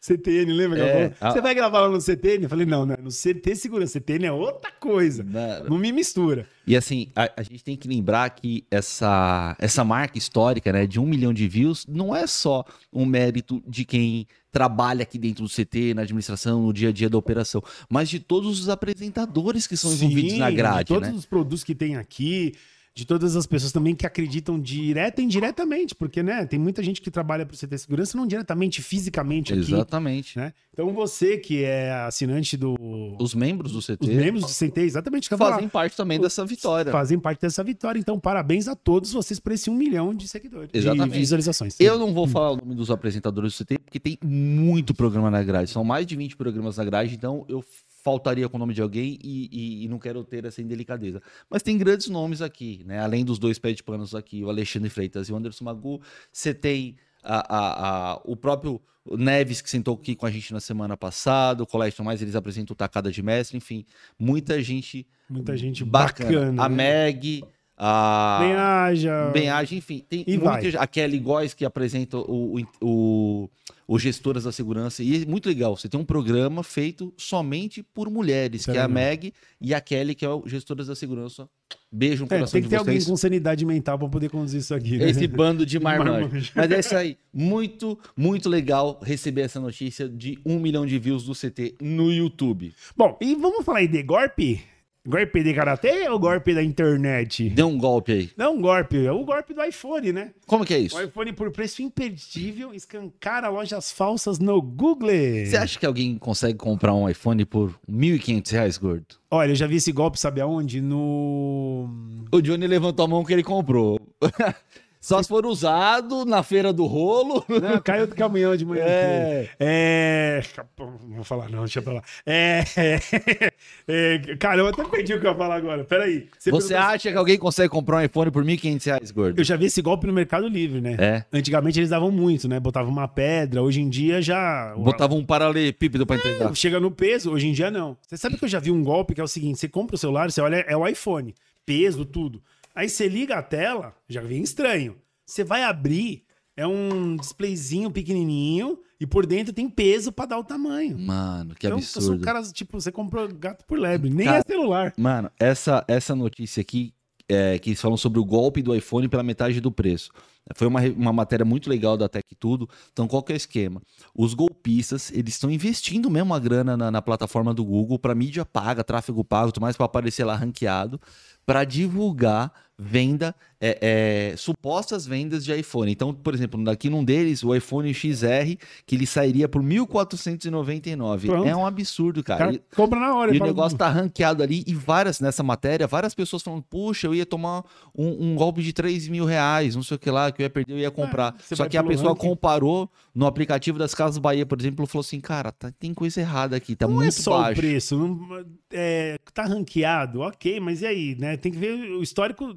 CTN, 0.01 0.53
lembra? 0.53 0.79
É, 0.81 1.13
a... 1.21 1.31
Você 1.31 1.41
vai 1.41 1.55
gravar 1.55 1.81
lá 1.81 1.89
no 1.89 2.01
CTN? 2.01 2.45
Eu 2.45 2.49
falei, 2.49 2.67
não, 2.67 2.87
não, 2.87 2.97
no 2.97 3.11
CT 3.11 3.57
Segurança. 3.57 3.99
CTN 3.99 4.27
é 4.27 4.33
outra 4.33 4.71
coisa. 4.73 5.23
Não, 5.23 5.71
não 5.71 5.79
me 5.79 5.93
mistura. 5.93 6.47
E 6.67 6.77
assim, 6.77 7.09
a, 7.17 7.31
a, 7.37 7.43
gente 7.43 7.65
tem 7.65 7.77
que 7.77 7.89
lembrar 7.89 8.31
que 8.31 8.65
essa, 8.71 9.57
essa 9.59 9.85
marca 9.85 10.19
histórica, 10.19 10.73
né, 10.73 10.87
de 10.87 11.01
um 11.01 11.07
milhão 11.07 11.33
de 11.33 11.49
views, 11.49 11.87
não 11.87 12.15
é 12.15 12.27
só 12.27 12.65
um 12.93 13.07
mérito 13.07 13.63
de 13.67 13.85
quem 13.85 14.27
trabalha 14.51 15.03
aqui 15.03 15.19
dentro 15.19 15.45
do 15.45 15.51
CT, 15.51 15.95
na 15.95 16.03
administração, 16.03 16.63
no 16.63 16.73
dia 16.73 16.89
a 16.89 16.93
dia 16.93 17.09
da 17.09 17.19
operação, 17.19 17.63
mas 17.89 18.09
de 18.09 18.19
todos 18.19 18.61
os 18.61 18.69
apresentadores 18.69 19.67
que 19.67 19.77
são 19.77 19.93
envolvidos 19.93 20.33
Sim, 20.33 20.39
na 20.39 20.51
grade, 20.51 20.85
de 20.85 20.95
todos 20.95 21.09
né? 21.09 21.15
os 21.15 21.27
produtos 21.27 21.63
que 21.63 21.75
tem 21.75 21.97
aqui, 21.97 22.55
de 22.99 23.05
todas 23.05 23.37
as 23.37 23.47
pessoas 23.47 23.71
também 23.71 23.95
que 23.95 24.05
acreditam 24.05 24.59
direta 24.59 25.23
e 25.23 25.25
indiretamente, 25.25 25.95
porque, 25.95 26.21
né, 26.21 26.45
tem 26.47 26.59
muita 26.59 26.83
gente 26.83 27.01
que 27.01 27.13
trabalha 27.13 27.47
para 27.47 27.55
o 27.55 27.57
CT 27.57 27.79
Segurança 27.79 28.19
não 28.19 28.27
diretamente, 28.27 28.83
fisicamente 28.83 29.53
aqui. 29.53 29.73
Exatamente. 29.73 30.37
Né? 30.37 30.53
Então 30.73 30.93
você 30.93 31.39
que 31.39 31.63
é 31.63 31.93
assinante 31.93 32.57
do... 32.57 32.75
Os 33.21 33.37
membros 33.37 33.71
do 33.71 33.81
CT. 33.81 33.99
Os 34.01 34.09
membros 34.09 34.43
do 34.43 34.49
CT, 34.49 34.81
exatamente. 34.81 35.29
Fazem 35.29 35.69
parte 35.69 35.97
também 35.97 36.19
dessa 36.21 36.45
vitória. 36.45 36.91
Fazem 36.91 37.21
parte 37.21 37.41
dessa 37.41 37.63
vitória. 37.63 38.01
Então, 38.01 38.19
parabéns 38.19 38.67
a 38.67 38.75
todos 38.75 39.13
vocês 39.13 39.39
por 39.39 39.53
esse 39.53 39.71
um 39.71 39.77
milhão 39.77 40.13
de 40.13 40.27
seguidores, 40.27 40.71
exatamente. 40.73 41.13
de 41.13 41.19
visualizações. 41.21 41.77
Eu 41.79 42.01
não 42.01 42.13
vou 42.13 42.27
falar 42.27 42.51
o 42.51 42.57
nome 42.57 42.75
dos 42.75 42.91
apresentadores 42.91 43.57
do 43.57 43.65
CT, 43.65 43.79
porque 43.79 44.01
tem 44.01 44.19
muito 44.25 44.93
programa 44.93 45.31
na 45.31 45.45
grade. 45.45 45.71
São 45.71 45.85
mais 45.85 46.05
de 46.05 46.17
20 46.17 46.37
programas 46.37 46.77
na 46.77 46.85
grade, 46.85 47.15
então 47.15 47.45
eu 47.49 47.63
faltaria 48.09 48.49
com 48.49 48.57
o 48.57 48.61
nome 48.61 48.73
de 48.73 48.81
alguém 48.81 49.19
e, 49.23 49.51
e, 49.53 49.85
e, 49.85 49.89
não 49.89 49.99
quero 49.99 50.25
ter 50.25 50.47
essa 50.47 50.63
indelicadeza. 50.63 51.21
Mas 51.51 51.63
tem 51.63 51.77
grandes 51.77 52.09
nomes 52.09 52.41
aqui, 52.41 52.83
né? 52.87 53.01
Além 53.01 53.23
dos 53.23 53.39
dois 53.39 53.59
pés 53.59 53.77
de 53.77 53.83
panos 53.83 54.15
aqui, 54.15 54.43
o 54.43 54.49
Alexandre 54.49 54.89
Freitas 54.89 55.29
e 55.29 55.33
o 55.33 55.37
Anderson 55.37 55.65
Magu, 55.65 56.01
você 56.33 56.55
tem 56.55 56.97
a, 57.23 57.57
a, 57.57 58.13
a, 58.13 58.21
o 58.25 58.35
próprio 58.35 58.81
Neves, 59.11 59.61
que 59.61 59.69
sentou 59.69 59.95
aqui 59.95 60.15
com 60.15 60.25
a 60.25 60.31
gente 60.31 60.55
na 60.55 60.61
semana 60.61 60.97
passada, 60.97 61.63
o 61.63 61.67
Colégio 61.67 62.03
Mais, 62.03 62.23
eles 62.23 62.35
apresentam 62.35 62.73
o 62.73 62.77
Tacada 62.77 63.11
de 63.13 63.23
Mestre, 63.23 63.59
enfim, 63.59 63.85
muita 64.19 64.63
gente 64.63 65.07
Muita 65.29 65.55
gente 65.57 65.85
bacana. 65.85 66.31
bacana 66.31 66.65
a 66.65 66.69
né? 66.69 66.77
Meg, 66.77 67.45
a 67.77 68.39
Benhaja, 68.41 69.31
Benhaja 69.31 69.75
enfim, 69.77 70.03
tem 70.09 70.25
e 70.27 70.39
muita, 70.39 70.81
a 70.81 70.87
Kelly 70.87 71.19
Góes 71.19 71.53
que 71.53 71.65
apresenta 71.65 72.17
o, 72.17 72.59
o, 72.59 72.67
o, 72.83 73.51
o 73.89 73.99
Gestoras 73.99 74.45
da 74.45 74.53
Segurança, 74.53 75.03
e 75.03 75.23
é 75.23 75.27
muito 75.27 75.49
legal, 75.49 75.75
você 75.75 75.89
tem 75.89 75.99
um 75.99 76.05
programa 76.05 76.63
feito 76.63 77.11
somente 77.17 77.83
por 77.83 78.11
mulheres, 78.11 78.63
Sério? 78.63 78.79
que 78.79 78.83
é 78.83 78.85
a 78.85 78.89
Meg 78.89 79.33
e 79.59 79.73
a 79.73 79.81
Kelly, 79.81 80.15
que 80.15 80.27
é 80.27 80.29
o 80.29 80.47
Gestoras 80.47 80.89
da 80.89 80.95
Segurança. 80.95 81.49
Beijo 81.91 82.25
no 82.25 82.27
é, 82.27 82.37
coração 82.37 82.53
Tem 82.53 82.63
que 82.63 82.69
ter 82.69 82.77
alguém 82.77 83.03
com 83.03 83.17
sanidade 83.17 83.65
mental 83.65 83.99
para 83.99 84.09
poder 84.09 84.29
conduzir 84.29 84.61
isso 84.61 84.75
aqui. 84.75 84.99
Né? 84.99 85.09
Esse 85.09 85.27
bando 85.27 85.65
de 85.65 85.81
marmanjos. 85.81 86.53
Mas 86.55 86.71
é 86.71 86.81
isso 86.81 86.95
aí. 86.95 87.17
Muito, 87.33 87.99
muito 88.15 88.47
legal 88.49 89.01
receber 89.03 89.43
essa 89.43 89.59
notícia 89.59 90.07
de 90.07 90.39
um 90.45 90.59
milhão 90.59 90.85
de 90.85 90.99
views 90.99 91.25
do 91.25 91.33
CT 91.33 91.77
no 91.81 92.13
YouTube. 92.13 92.75
Bom, 92.95 93.17
e 93.23 93.35
vamos 93.35 93.65
falar 93.65 93.79
aí 93.79 93.89
de 93.89 94.03
golpe? 94.03 94.63
Golpe 95.07 95.43
de 95.43 95.55
karatê 95.55 96.09
ou 96.09 96.19
golpe 96.19 96.55
da 96.55 96.63
internet? 96.63 97.49
Deu 97.51 97.69
um 97.69 97.79
golpe 97.79 98.13
aí. 98.13 98.31
Não 98.37 98.57
um 98.57 98.61
golpe, 98.61 99.07
é 99.07 99.13
o 99.13 99.25
golpe 99.25 99.55
do 99.55 99.63
iPhone, 99.63 100.13
né? 100.13 100.33
Como 100.47 100.65
que 100.65 100.75
é 100.75 100.79
isso? 100.79 100.97
O 100.97 101.01
iPhone 101.01 101.33
por 101.33 101.51
preço 101.51 101.81
imperdível 101.83 102.75
escancara 102.75 103.49
lojas 103.49 103.91
falsas 103.91 104.39
no 104.39 104.61
Google. 104.61 105.09
Você 105.47 105.57
acha 105.57 105.79
que 105.79 105.87
alguém 105.87 106.19
consegue 106.19 106.59
comprar 106.59 106.93
um 106.95 107.09
iPhone 107.09 107.45
por 107.45 107.71
R$ 107.89 107.95
1.500, 108.19 108.81
gordo? 108.81 109.07
Olha, 109.31 109.53
eu 109.53 109.57
já 109.57 109.67
vi 109.67 109.77
esse 109.77 109.93
golpe, 109.93 110.19
sabe 110.19 110.41
aonde? 110.41 110.81
No. 110.81 111.89
O 112.31 112.41
Johnny 112.43 112.67
levantou 112.67 113.05
a 113.05 113.09
mão 113.09 113.25
que 113.25 113.33
ele 113.33 113.43
comprou. 113.43 113.99
Só 115.01 115.23
se 115.23 115.29
for 115.29 115.47
usado 115.47 116.25
na 116.25 116.43
feira 116.43 116.73
do 116.73 116.85
rolo. 116.87 117.45
Não, 117.49 117.81
caiu 117.81 118.07
do 118.07 118.15
caminhão 118.15 118.57
de 118.57 118.65
manhã. 118.65 118.83
É. 118.85 119.49
é... 119.59 120.43
Não 120.79 121.17
vou 121.17 121.25
falar, 121.25 121.49
não, 121.49 121.61
deixa 121.61 121.81
pra 121.81 121.95
lá. 121.95 122.03
É... 122.27 122.65
é... 123.87 124.19
Cara, 124.39 124.61
eu 124.61 124.67
até 124.67 124.85
perdi 124.85 125.15
o 125.15 125.21
que 125.21 125.27
eu 125.27 125.31
ia 125.31 125.37
falar 125.37 125.57
agora. 125.57 125.85
Peraí. 125.85 126.29
Você, 126.39 126.51
Você 126.51 126.75
acha 126.75 127.11
que 127.11 127.17
alguém 127.17 127.39
consegue 127.39 127.69
comprar 127.69 127.99
um 127.99 128.03
iPhone 128.03 128.31
por 128.31 128.45
R$ 128.45 128.57
1.500, 128.57 129.13
gordo? 129.13 129.39
Eu 129.39 129.45
já 129.45 129.57
vi 129.57 129.67
esse 129.67 129.81
golpe 129.81 130.07
no 130.07 130.13
Mercado 130.13 130.49
Livre, 130.49 130.81
né? 130.81 130.97
É. 130.99 131.25
Antigamente 131.33 131.79
eles 131.79 131.91
davam 131.91 132.11
muito, 132.11 132.49
né? 132.49 132.59
Botavam 132.59 132.91
uma 132.91 133.07
pedra. 133.07 133.63
Hoje 133.63 133.81
em 133.81 133.89
dia 133.89 134.21
já. 134.21 134.75
Botavam 134.77 135.19
um 135.19 135.25
paralelepípedo 135.25 136.07
pra 136.07 136.17
entregar. 136.17 136.51
É, 136.51 136.55
chega 136.55 136.81
no 136.81 136.91
peso, 136.91 137.33
hoje 137.33 137.47
em 137.47 137.53
dia 137.53 137.71
não. 137.71 137.97
Você 138.03 138.17
sabe 138.17 138.37
que 138.37 138.45
eu 138.45 138.49
já 138.49 138.59
vi 138.59 138.71
um 138.71 138.83
golpe 138.83 139.15
que 139.15 139.21
é 139.21 139.25
o 139.25 139.29
seguinte: 139.29 139.59
você 139.59 139.69
compra 139.69 139.95
o 139.95 139.99
celular, 139.99 140.31
você 140.31 140.41
olha, 140.41 140.65
é 140.67 140.77
o 140.77 140.87
iPhone. 140.87 141.35
Peso, 141.65 142.05
tudo. 142.05 142.43
Aí 142.79 142.89
você 142.89 143.09
liga 143.09 143.35
a 143.35 143.43
tela, 143.43 143.93
já 144.09 144.21
vem 144.21 144.41
estranho. 144.41 144.95
Você 145.27 145.43
vai 145.43 145.65
abrir, 145.65 146.23
é 146.57 146.65
um 146.65 147.17
displayzinho 147.17 147.91
pequenininho 147.91 148.79
e 149.01 149.05
por 149.05 149.27
dentro 149.27 149.53
tem 149.53 149.69
peso 149.69 150.13
para 150.13 150.27
dar 150.27 150.39
o 150.39 150.45
tamanho. 150.45 150.97
Mano, 150.97 151.57
que 151.57 151.67
então, 151.67 151.79
absurdo. 151.79 152.07
São 152.07 152.21
caras, 152.21 152.53
tipo, 152.53 152.81
você 152.81 152.93
comprou 152.93 153.27
gato 153.27 153.65
por 153.65 153.81
lebre, 153.81 154.11
nem 154.11 154.27
Cara, 154.27 154.39
é 154.39 154.43
celular. 154.49 154.95
Mano, 154.97 155.29
essa, 155.41 155.85
essa 155.89 156.15
notícia 156.15 156.61
aqui, 156.61 156.95
é, 157.29 157.59
que 157.59 157.71
eles 157.71 157.81
falam 157.81 157.97
sobre 157.97 158.21
o 158.21 158.25
golpe 158.25 158.63
do 158.63 158.73
iPhone 158.73 159.09
pela 159.09 159.25
metade 159.25 159.61
do 159.61 159.73
preço. 159.73 160.13
Foi 160.55 160.69
uma, 160.69 160.81
uma 160.81 161.13
matéria 161.13 161.45
muito 161.45 161.69
legal 161.69 161.97
da 161.97 162.09
Tech 162.09 162.25
Tudo. 162.39 162.69
Então, 162.93 163.09
qual 163.09 163.25
que 163.25 163.33
é 163.33 163.35
o 163.35 163.37
esquema? 163.37 163.83
Os 164.15 164.35
golpistas, 164.35 165.11
eles 165.11 165.35
estão 165.35 165.51
investindo 165.51 166.09
mesmo 166.09 166.33
a 166.33 166.39
grana 166.39 166.77
na, 166.77 166.93
na 166.93 167.03
plataforma 167.03 167.53
do 167.53 167.65
Google 167.65 167.99
para 167.99 168.15
mídia 168.15 168.45
paga, 168.45 168.85
tráfego 168.85 169.25
pago, 169.25 169.51
tudo 169.51 169.63
mais, 169.63 169.77
para 169.77 169.87
aparecer 169.87 170.25
lá 170.25 170.37
ranqueado, 170.37 171.01
para 171.45 171.65
divulgar 171.65 172.53
venda, 172.81 173.35
é, 173.61 174.31
é, 174.33 174.37
supostas 174.37 175.05
vendas 175.05 175.45
de 175.45 175.53
iPhone. 175.53 175.91
Então, 175.91 176.15
por 176.15 176.33
exemplo, 176.33 176.71
aqui 176.71 176.89
num 176.89 177.03
deles, 177.05 177.43
o 177.43 177.53
iPhone 177.55 177.93
XR, 177.93 178.57
que 178.87 178.95
ele 178.95 179.05
sairia 179.07 179.49
por 179.49 179.61
1.499. 179.63 181.47
É 181.47 181.57
um 181.57 181.67
absurdo, 181.67 182.23
cara. 182.23 182.47
cara 182.47 182.61
compra 182.75 183.01
na 183.01 183.15
hora. 183.15 183.35
E 183.35 183.41
o 183.41 183.45
negócio 183.45 183.77
tá 183.77 183.89
ranqueado 183.89 184.43
ali 184.43 184.63
e 184.67 184.75
várias, 184.75 185.21
nessa 185.21 185.43
matéria, 185.43 185.87
várias 185.87 186.15
pessoas 186.15 186.43
falando, 186.43 186.63
puxa, 186.63 187.09
eu 187.09 187.15
ia 187.15 187.27
tomar 187.27 187.65
um, 187.97 188.31
um 188.31 188.37
golpe 188.37 188.63
de 188.63 188.73
3 188.73 189.09
mil 189.09 189.25
reais, 189.25 189.75
não 189.75 189.83
sei 189.83 189.97
o 189.97 189.99
que 189.99 190.11
lá, 190.11 190.31
que 190.31 190.43
eu 190.43 190.45
ia 190.45 190.51
perder, 190.51 190.73
eu 190.75 190.79
ia 190.79 190.91
comprar. 190.91 191.35
você 191.39 191.57
Só 191.57 191.69
que 191.69 191.77
a 191.77 191.83
pessoa 191.83 192.11
ranking. 192.11 192.29
comparou 192.29 192.89
no 193.15 193.27
aplicativo 193.27 193.79
das 193.79 193.95
Casas 193.95 194.19
Bahia, 194.19 194.47
por 194.47 194.61
exemplo, 194.61 194.87
falou 194.87 195.01
assim, 195.01 195.21
cara, 195.21 195.51
tá- 195.51 195.73
tem 195.79 195.93
coisa 195.93 196.21
errada 196.21 196.57
aqui, 196.57 196.77
tá 196.77 196.87
não 196.87 196.95
muito 196.95 197.09
é 197.09 197.11
só 197.11 197.39
baixo. 197.43 197.59
o 197.59 197.63
preço. 197.63 197.99
Não, 197.99 198.45
é, 198.71 199.19
tá 199.35 199.45
ranqueado, 199.45 200.21
ok, 200.21 200.61
mas 200.61 200.83
e 200.83 200.87
aí, 200.87 201.17
né? 201.19 201.37
Tem 201.37 201.51
que 201.51 201.59
ver 201.59 201.73
o 201.73 202.03
histórico. 202.03 202.57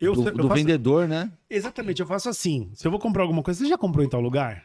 Eu, 0.00 0.12
do 0.14 0.28
eu 0.28 0.32
do 0.34 0.42
faço- 0.48 0.54
vendedor, 0.54 1.08
né? 1.08 1.30
Exatamente, 1.48 2.00
eu 2.00 2.06
faço 2.06 2.28
assim. 2.28 2.70
Se 2.74 2.86
eu 2.86 2.90
vou 2.90 3.00
comprar 3.00 3.22
alguma 3.22 3.42
coisa, 3.42 3.58
você 3.60 3.68
já 3.68 3.78
comprou 3.78 4.04
em 4.04 4.08
tal 4.08 4.20
lugar? 4.20 4.64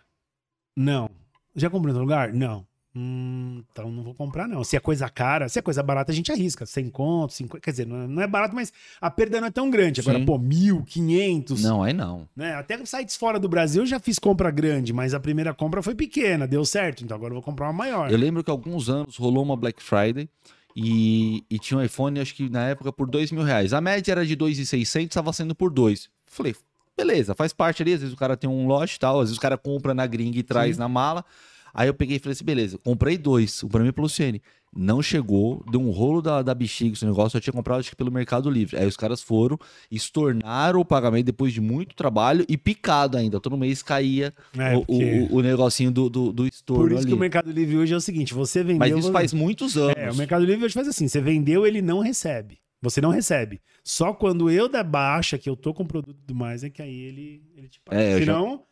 Não. 0.76 1.10
Já 1.56 1.70
comprou 1.70 1.92
em 1.92 1.94
tal 1.94 2.02
lugar? 2.04 2.34
Não. 2.34 2.66
Hum, 2.96 3.64
então 3.72 3.92
não 3.92 4.02
vou 4.04 4.16
comprar, 4.16 4.48
não. 4.48 4.64
Se 4.64 4.76
é 4.76 4.80
coisa 4.80 5.08
cara, 5.08 5.48
se 5.48 5.60
é 5.60 5.62
coisa 5.62 5.82
barata, 5.84 6.12
a 6.12 6.16
gente 6.16 6.32
arrisca. 6.32 6.66
100 6.66 6.90
contos, 6.90 7.36
50. 7.38 7.62
Quer 7.62 7.72
dizer, 7.72 7.86
não 7.86 8.02
é, 8.02 8.08
não 8.08 8.22
é 8.24 8.28
barato, 8.28 8.56
mas 8.56 8.74
a 9.00 9.12
perda 9.12 9.40
não 9.40 9.48
é 9.48 9.52
tão 9.52 9.70
grande. 9.70 10.02
Agora, 10.02 10.18
Sim. 10.18 10.26
pô, 10.26 10.40
mil, 10.40 10.84
quinhentos. 10.84 11.62
Não, 11.62 11.84
aí 11.84 11.94
não. 11.94 12.28
Né? 12.36 12.56
Até 12.56 12.84
sites 12.86 13.16
fora 13.16 13.40
do 13.40 13.48
Brasil 13.48 13.84
eu 13.84 13.86
já 13.86 14.00
fiz 14.00 14.18
compra 14.18 14.50
grande, 14.50 14.92
mas 14.92 15.14
a 15.14 15.20
primeira 15.20 15.54
compra 15.54 15.84
foi 15.84 15.94
pequena, 15.94 16.48
deu 16.48 16.66
certo. 16.66 17.04
Então 17.04 17.16
agora 17.16 17.32
eu 17.32 17.36
vou 17.36 17.44
comprar 17.44 17.68
uma 17.68 17.74
maior. 17.74 18.12
Eu 18.12 18.18
lembro 18.18 18.44
que 18.44 18.50
alguns 18.50 18.90
anos 18.90 19.16
rolou 19.18 19.44
uma 19.44 19.56
Black 19.56 19.82
Friday 19.84 20.28
e, 20.76 21.44
e 21.50 21.60
tinha 21.60 21.80
um 21.80 21.84
iPhone, 21.84 22.20
acho 22.20 22.36
que 22.36 22.50
na 22.50 22.70
época, 22.70 22.92
por 22.92 23.10
dois 23.10 23.32
mil 23.32 23.44
reais. 23.44 23.74
A 23.74 23.82
média 23.82 24.12
era 24.12 24.26
de 24.26 24.36
2,600, 24.36 25.08
estava 25.08 25.34
sendo 25.34 25.56
por 25.56 25.72
dois. 25.72 26.10
Falei, 26.28 26.56
beleza, 26.96 27.34
faz 27.36 27.54
parte 27.54 27.82
ali. 27.82 27.94
Às 27.94 28.02
vezes 28.02 28.14
o 28.14 28.18
cara 28.18 28.38
tem 28.38 28.50
um 28.50 28.68
lote 28.68 28.96
e 28.96 29.00
tal, 29.00 29.20
às 29.20 29.30
vezes 29.30 29.38
o 29.38 29.42
cara 29.42 29.58
compra 29.58 29.94
na 29.94 30.06
gringa 30.06 30.38
e 30.38 30.44
traz 30.44 30.76
Sim. 30.76 30.80
na 30.80 30.88
mala. 30.88 31.26
Aí 31.74 31.88
eu 31.88 31.94
peguei 31.94 32.18
e 32.18 32.20
falei 32.20 32.34
assim, 32.34 32.44
beleza, 32.44 32.78
comprei 32.80 33.18
dois, 33.18 33.62
o 33.64 33.70
pra 33.70 33.82
mim 33.82 33.90
e 33.90 33.92
pelo 33.92 34.10
CN. 34.10 34.42
Não 34.76 35.02
chegou, 35.02 35.64
deu 35.72 35.82
um 35.82 35.90
rolo 35.90 36.22
da, 36.22 36.42
da 36.44 36.54
bexiga 36.54 36.94
esse 36.94 37.06
negócio, 37.06 37.36
eu 37.38 37.42
tinha 37.42 37.52
comprado 37.54 37.80
acho 37.80 37.90
que 37.90 37.96
pelo 37.96 38.12
Mercado 38.12 38.50
Livre. 38.50 38.78
Aí 38.78 38.86
os 38.86 38.96
caras 38.96 39.22
foram, 39.22 39.58
estornaram 39.90 40.80
o 40.80 40.86
pagamento 40.86 41.26
depois 41.26 41.52
de 41.54 41.60
muito 41.62 41.96
trabalho 41.96 42.46
e 42.48 42.58
picado 42.58 43.18
ainda. 43.18 43.40
Todo 43.40 43.58
mês 43.58 43.82
caía 43.84 44.34
É, 44.58 44.76
o, 44.76 44.86
porque- 44.86 45.28
o, 45.32 45.38
o 45.38 45.42
negocinho 45.42 45.92
do, 45.92 46.10
do, 46.10 46.32
do 46.32 46.48
estorno 46.48 46.84
Por 46.84 46.92
isso 46.92 47.00
ali. 47.02 47.08
que 47.10 47.14
o 47.14 47.20
Mercado 47.20 47.52
Livre 47.52 47.78
hoje 47.78 47.94
é 47.94 47.98
o 47.98 48.02
seguinte: 48.02 48.34
você 48.34 48.64
vendeu. 48.64 48.80
Mas 48.80 48.98
isso 48.98 49.12
faz 49.12 49.34
muitos 49.34 49.78
anos. 49.78 49.96
É, 49.98 50.10
o 50.12 50.16
Mercado 50.16 50.46
Livre 50.46 50.66
hoje 50.66 50.74
faz 50.74 50.88
assim: 50.88 51.08
você 51.08 51.20
vendeu, 51.20 51.66
ele 51.66 51.82
não 51.82 52.00
recebe. 52.00 52.60
Você 52.82 53.02
não 53.02 53.10
recebe. 53.10 53.60
Só 53.84 54.14
quando 54.14 54.50
eu 54.50 54.70
der 54.70 54.84
baixa, 54.86 55.38
que 55.38 55.50
eu 55.50 55.56
tô 55.58 55.74
com 55.74 55.86
produto 55.86 56.16
e 56.16 56.22
tudo 56.26 56.36
mais, 56.36 56.64
é 56.64 56.70
que 56.70 56.82
aí 56.82 56.94
ele, 56.96 57.44
ele 57.58 57.68
te 57.68 57.82
paga. 57.84 58.02
É, 58.02 58.14
eu 58.14 58.20
já- 58.20 58.34
Senão, 58.34 58.64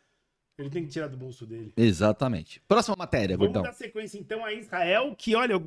ele 0.58 0.70
tem 0.70 0.84
que 0.84 0.90
tirar 0.90 1.08
do 1.08 1.16
bolso 1.18 1.46
dele. 1.46 1.72
Exatamente. 1.78 2.60
Próxima 2.68 2.96
matéria, 2.98 3.38
Vamos 3.38 3.54
gordão. 3.54 3.70
dar 3.72 3.78
sequência 3.78 4.18
então 4.18 4.44
a 4.44 4.52
Israel, 4.54 5.14
que 5.18 5.36
olha, 5.36 5.58
o 5.58 5.64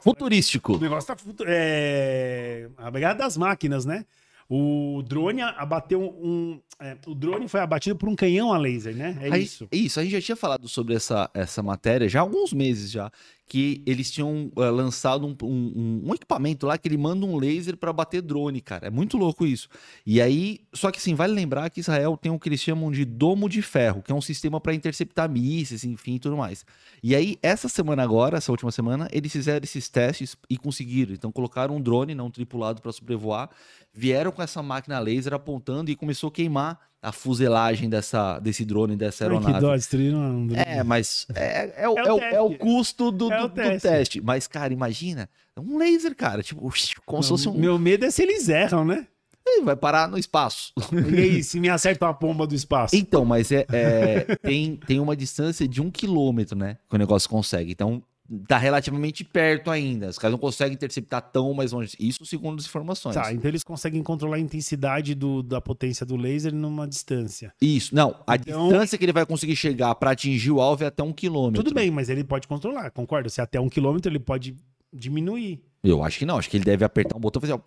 Futurístico. 0.00 0.78
negócio 0.78 1.06
tá. 1.08 1.16
futu- 1.16 1.44
É... 1.46 2.68
A 2.78 2.90
brigada 2.90 3.18
das 3.18 3.36
máquinas, 3.36 3.84
né? 3.84 4.06
O 4.48 5.02
drone 5.06 5.40
abateu 5.40 6.02
um. 6.02 6.60
é, 6.78 6.96
o 7.06 7.14
drone 7.14 7.48
foi 7.48 7.60
abatido 7.60 7.96
por 7.96 8.08
um 8.08 8.14
canhão 8.14 8.52
a 8.52 8.58
laser, 8.58 8.94
né? 8.94 9.16
É 9.22 9.32
Aí- 9.32 9.44
isso. 9.44 9.66
Isso, 9.72 9.98
a 10.00 10.02
gente 10.02 10.12
já 10.12 10.20
tinha 10.20 10.36
falado 10.36 10.68
sobre 10.68 10.94
essa, 10.94 11.30
essa 11.32 11.62
matéria 11.62 12.08
já 12.08 12.18
há 12.18 12.22
alguns 12.22 12.52
meses 12.52 12.90
já, 12.90 13.10
que 13.52 13.82
eles 13.84 14.10
tinham 14.10 14.50
eh, 14.56 14.70
lançado 14.70 15.26
um, 15.26 15.36
um- 15.46 16.02
um 16.06 16.14
equipamento 16.14 16.64
lá 16.66 16.78
que 16.78 16.88
ele 16.88 16.96
manda 16.96 17.26
um 17.26 17.36
laser 17.36 17.76
para 17.76 17.92
bater 17.92 18.22
drone, 18.22 18.62
cara. 18.62 18.86
É 18.86 18.90
muito 18.90 19.18
louco 19.18 19.44
isso. 19.44 19.68
E 20.06 20.22
aí, 20.22 20.60
só 20.72 20.90
que 20.90 20.96
assim, 20.98 21.14
vale 21.14 21.34
lembrar 21.34 21.68
que 21.68 21.78
Israel 21.80 22.16
tem 22.16 22.32
o 22.32 22.38
que 22.38 22.48
eles 22.48 22.60
chamam 22.62 22.90
de 22.90 23.04
domo 23.04 23.50
de 23.50 23.60
ferro, 23.60 24.00
que 24.00 24.10
é 24.10 24.14
um 24.14 24.22
sistema 24.22 24.58
para 24.58 24.72
interceptar 24.72 25.28
mísseis, 25.28 25.84
enfim, 25.84 26.16
tudo 26.16 26.34
mais. 26.34 26.64
E 27.02 27.14
aí, 27.14 27.36
essa 27.42 27.68
semana 27.68 28.02
agora, 28.02 28.38
essa 28.38 28.50
última 28.50 28.72
semana, 28.72 29.06
eles 29.12 29.30
fizeram 29.30 29.62
esses 29.62 29.86
testes 29.86 30.34
e 30.48 30.56
conseguiram. 30.56 31.12
Então, 31.12 31.30
colocaram 31.30 31.76
um 31.76 31.80
drone 31.82 32.14
não 32.14 32.30
tripulado 32.30 32.80
para 32.80 32.90
sobrevoar, 32.90 33.50
vieram 33.92 34.32
com 34.32 34.42
essa 34.42 34.62
máquina 34.62 34.98
laser 34.98 35.34
apontando 35.34 35.90
e 35.90 35.94
começou 35.94 36.28
a 36.28 36.32
queimar 36.32 36.80
a 37.02 37.10
fuselagem 37.10 37.90
dessa, 37.90 38.38
desse 38.38 38.64
drone, 38.64 38.96
dessa 38.96 39.24
aeronave. 39.24 39.54
que 39.54 39.60
dó, 39.60 39.74
destruíram 39.74 40.20
um 40.20 40.46
drone. 40.46 40.62
É, 40.64 40.82
mas 40.84 41.26
é, 41.34 41.72
é, 41.84 41.88
o, 41.88 41.98
É 41.98 42.02
o 42.04 42.06
é 42.06 42.12
o- 42.12 42.18
teste. 42.20 42.34
é 42.36 42.40
o 42.40 42.58
custo 42.58 43.10
do, 43.10 43.32
É 43.32 43.38
do- 43.38 43.44
o 43.44 43.48
do 43.48 43.54
teste. 43.54 43.88
teste. 43.88 44.20
Mas, 44.20 44.46
cara, 44.46 44.72
imagina, 44.72 45.28
é 45.56 45.60
um 45.60 45.78
laser, 45.78 46.14
cara. 46.14 46.42
Tipo, 46.42 46.70
como 47.04 47.22
se 47.22 47.28
fosse 47.28 47.48
um. 47.48 47.54
Meu 47.54 47.76
medo 47.78 48.04
é 48.04 48.10
se 48.10 48.22
eles 48.22 48.48
erram, 48.48 48.84
né? 48.84 49.06
Ih, 49.44 49.62
Vai 49.64 49.74
parar 49.74 50.06
no 50.08 50.16
espaço. 50.16 50.72
E 51.12 51.20
aí, 51.20 51.42
se 51.42 51.58
me 51.58 51.68
acerta 51.68 52.08
a 52.08 52.14
pomba 52.14 52.46
do 52.46 52.54
espaço? 52.54 52.94
Então, 52.94 53.24
mas 53.24 53.50
é, 53.50 53.66
é- 53.72 54.36
tem, 54.36 54.76
tem 54.76 55.00
uma 55.00 55.16
distância 55.16 55.66
de 55.66 55.82
um 55.82 55.90
quilômetro, 55.90 56.56
né? 56.56 56.78
Que 56.88 56.94
o 56.94 56.98
negócio 56.98 57.28
consegue. 57.28 57.72
Então, 57.72 58.00
tá 58.46 58.58
relativamente 58.58 59.24
perto 59.24 59.70
ainda. 59.70 60.08
Os 60.08 60.18
caras 60.18 60.32
não 60.32 60.38
conseguem 60.38 60.74
interceptar 60.74 61.20
tão 61.22 61.52
mais 61.54 61.72
longe. 61.72 61.96
Isso 61.98 62.24
segundo 62.24 62.58
as 62.58 62.66
informações. 62.66 63.14
Tá, 63.14 63.32
então 63.32 63.48
eles 63.48 63.62
conseguem 63.62 64.02
controlar 64.02 64.36
a 64.36 64.40
intensidade 64.40 65.14
do- 65.14 65.42
da 65.42 65.60
potência 65.60 66.04
do 66.06 66.16
laser 66.16 66.54
numa 66.54 66.86
distância. 66.88 67.52
Isso, 67.60 67.94
não. 67.94 68.14
A 68.26 68.36
Então- 68.36 68.68
distância 68.68 68.98
que 68.98 69.04
ele 69.04 69.12
vai 69.12 69.26
conseguir 69.26 69.56
chegar 69.56 69.94
pra 69.94 70.12
atingir 70.12 70.50
o 70.50 70.60
alvo 70.60 70.84
é 70.84 70.86
até 70.86 71.02
um 71.02 71.12
quilômetro. 71.12 71.62
Tudo 71.62 71.74
bem, 71.74 71.90
mas 71.90 72.08
ele 72.08 72.24
pode 72.24 72.46
controlar, 72.48 72.90
concorda? 72.90 73.28
Se 73.28 73.40
até 73.40 73.60
um 73.60 73.68
quilômetro 73.68 74.10
ele 74.10 74.18
pode 74.18 74.54
diminuir. 74.92 75.60
Eu 75.82 76.04
acho 76.04 76.18
que 76.20 76.26
não. 76.26 76.38
Acho 76.38 76.48
que 76.48 76.56
ele 76.56 76.64
deve 76.64 76.84
apertar 76.84 77.16
um 77.16 77.20
botão 77.20 77.40
e 77.40 77.42
fazer, 77.42 77.52
ó, 77.54 77.60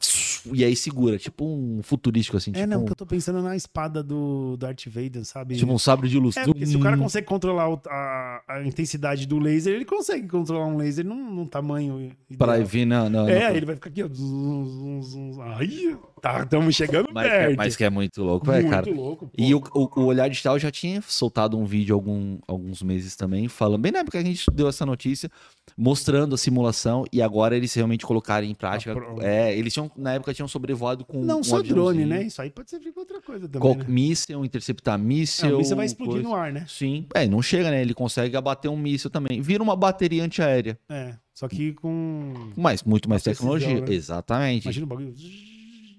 e 0.54 0.64
aí 0.64 0.76
segura. 0.76 1.18
Tipo 1.18 1.46
um 1.46 1.82
futurístico, 1.84 2.38
assim. 2.38 2.52
É, 2.52 2.54
tipo 2.62 2.68
não, 2.68 2.78
um- 2.78 2.80
porque 2.82 2.92
eu 2.94 2.96
tô 2.98 3.06
pensando 3.06 3.42
na 3.42 3.56
espada 3.56 4.04
do 4.04 4.58
Darth 4.58 4.86
Vader, 4.88 5.24
sabe? 5.26 5.56
Tipo 5.56 5.72
um 5.74 5.78
sabre 5.80 6.08
de 6.10 6.18
luz. 6.20 6.38
É, 6.38 6.46
porque 6.46 6.66
se 6.66 6.76
o 6.76 6.80
cara 6.80 6.96
Hum, 6.96 7.00
consegue 7.02 7.28
controlar 7.28 7.70
o- 7.70 7.82
a, 7.88 8.42
a 8.48 8.64
intensidade 8.66 9.26
do 9.26 9.40
laser, 9.40 9.74
ele 9.74 9.86
consegue 9.86 10.28
controlar 10.28 10.66
um 10.68 10.78
laser 10.78 11.06
num, 11.06 11.32
num 11.34 11.46
tamanho 11.48 12.12
Pra 12.38 12.56
ideal. 12.56 12.68
vir 12.68 12.86
na. 12.86 13.10
na- 13.10 13.30
É, 13.30 13.40
na- 13.50 13.56
ele 13.58 13.66
vai 13.66 13.76
ficar 13.76 13.90
aqui, 13.90 14.04
ó. 14.04 14.08
zum, 14.12 15.02
zum, 15.02 15.02
zum. 15.34 15.42
Ai, 15.42 15.68
tá, 16.15 16.15
estamos 16.44 16.76
chegando 16.76 17.10
Mas, 17.14 17.26
que 17.26 17.32
perto. 17.32 17.52
é, 17.52 17.56
mas 17.56 17.76
que 17.76 17.84
é 17.84 17.90
muito 17.90 18.24
louco, 18.24 18.52
é, 18.52 18.60
Muito 18.62 18.70
cara. 18.70 18.92
louco. 18.92 19.26
pô. 19.28 19.32
E 19.38 19.54
o, 19.56 19.64
o, 19.74 20.00
o 20.02 20.06
Olhar 20.06 20.30
Digital 20.30 20.58
já 20.60 20.72
tinha 20.72 21.02
soltado 21.02 21.58
um 21.58 21.66
vídeo 21.66 21.94
algum, 21.96 22.38
alguns 22.48 22.82
meses 22.82 23.16
também, 23.16 23.48
falando, 23.48 23.82
bem 23.82 23.92
na 23.92 24.00
época 24.00 24.18
que 24.20 24.24
a 24.24 24.28
gente 24.28 24.46
deu 24.54 24.68
essa 24.68 24.86
notícia, 24.86 25.30
mostrando 25.78 26.36
a 26.36 26.38
simulação, 26.38 27.06
e 27.12 27.22
agora 27.22 27.56
eles 27.56 27.74
realmente 27.74 28.06
colocaram 28.06 28.46
em 28.48 28.54
prática. 28.56 28.92
Ah, 28.92 28.96
pronto. 28.96 29.22
é, 29.22 29.56
eles 29.58 29.74
tinham, 29.74 29.92
na 29.98 30.14
época, 30.14 30.34
tinham 30.34 30.48
sobrevoado 30.48 31.04
com. 31.06 31.22
Não 31.24 31.40
um 31.40 31.44
só 31.44 31.62
drone, 31.62 32.06
né? 32.06 32.24
Isso 32.24 32.42
aí 32.42 32.50
pode 32.50 32.70
servir 32.70 32.92
pra 32.92 33.02
outra 33.02 33.22
coisa 33.22 33.48
também. 33.48 33.62
Qual, 33.62 33.76
né? 33.76 33.86
míssel, 33.88 34.46
interceptar 34.46 34.98
míssel. 34.98 35.52
Não, 35.52 35.64
você 35.64 35.76
vai 35.76 35.86
explodir 35.86 36.14
coisa. 36.24 36.28
no 36.30 36.36
ar, 36.36 36.52
né? 36.52 36.66
Sim. 36.68 37.06
É, 37.14 37.28
não 37.28 37.42
chega, 37.42 37.70
né? 37.72 37.82
Ele 37.82 37.94
consegue 37.94 38.36
abater 38.36 38.70
um 38.70 38.78
míssil 38.78 39.10
também. 39.10 39.42
Vira 39.42 39.62
uma 39.62 39.76
bateria 39.76 40.24
antiaérea. 40.24 40.78
É. 40.90 41.16
Só 41.34 41.48
que 41.50 41.74
com. 41.74 42.34
Mas 42.56 42.84
muito 42.84 43.10
mais 43.10 43.22
tecnologia. 43.24 43.82
né? 43.82 43.88
Exatamente. 43.90 44.64
Imagina 44.64 44.86
o 44.86 44.90
bagulho. 44.90 45.14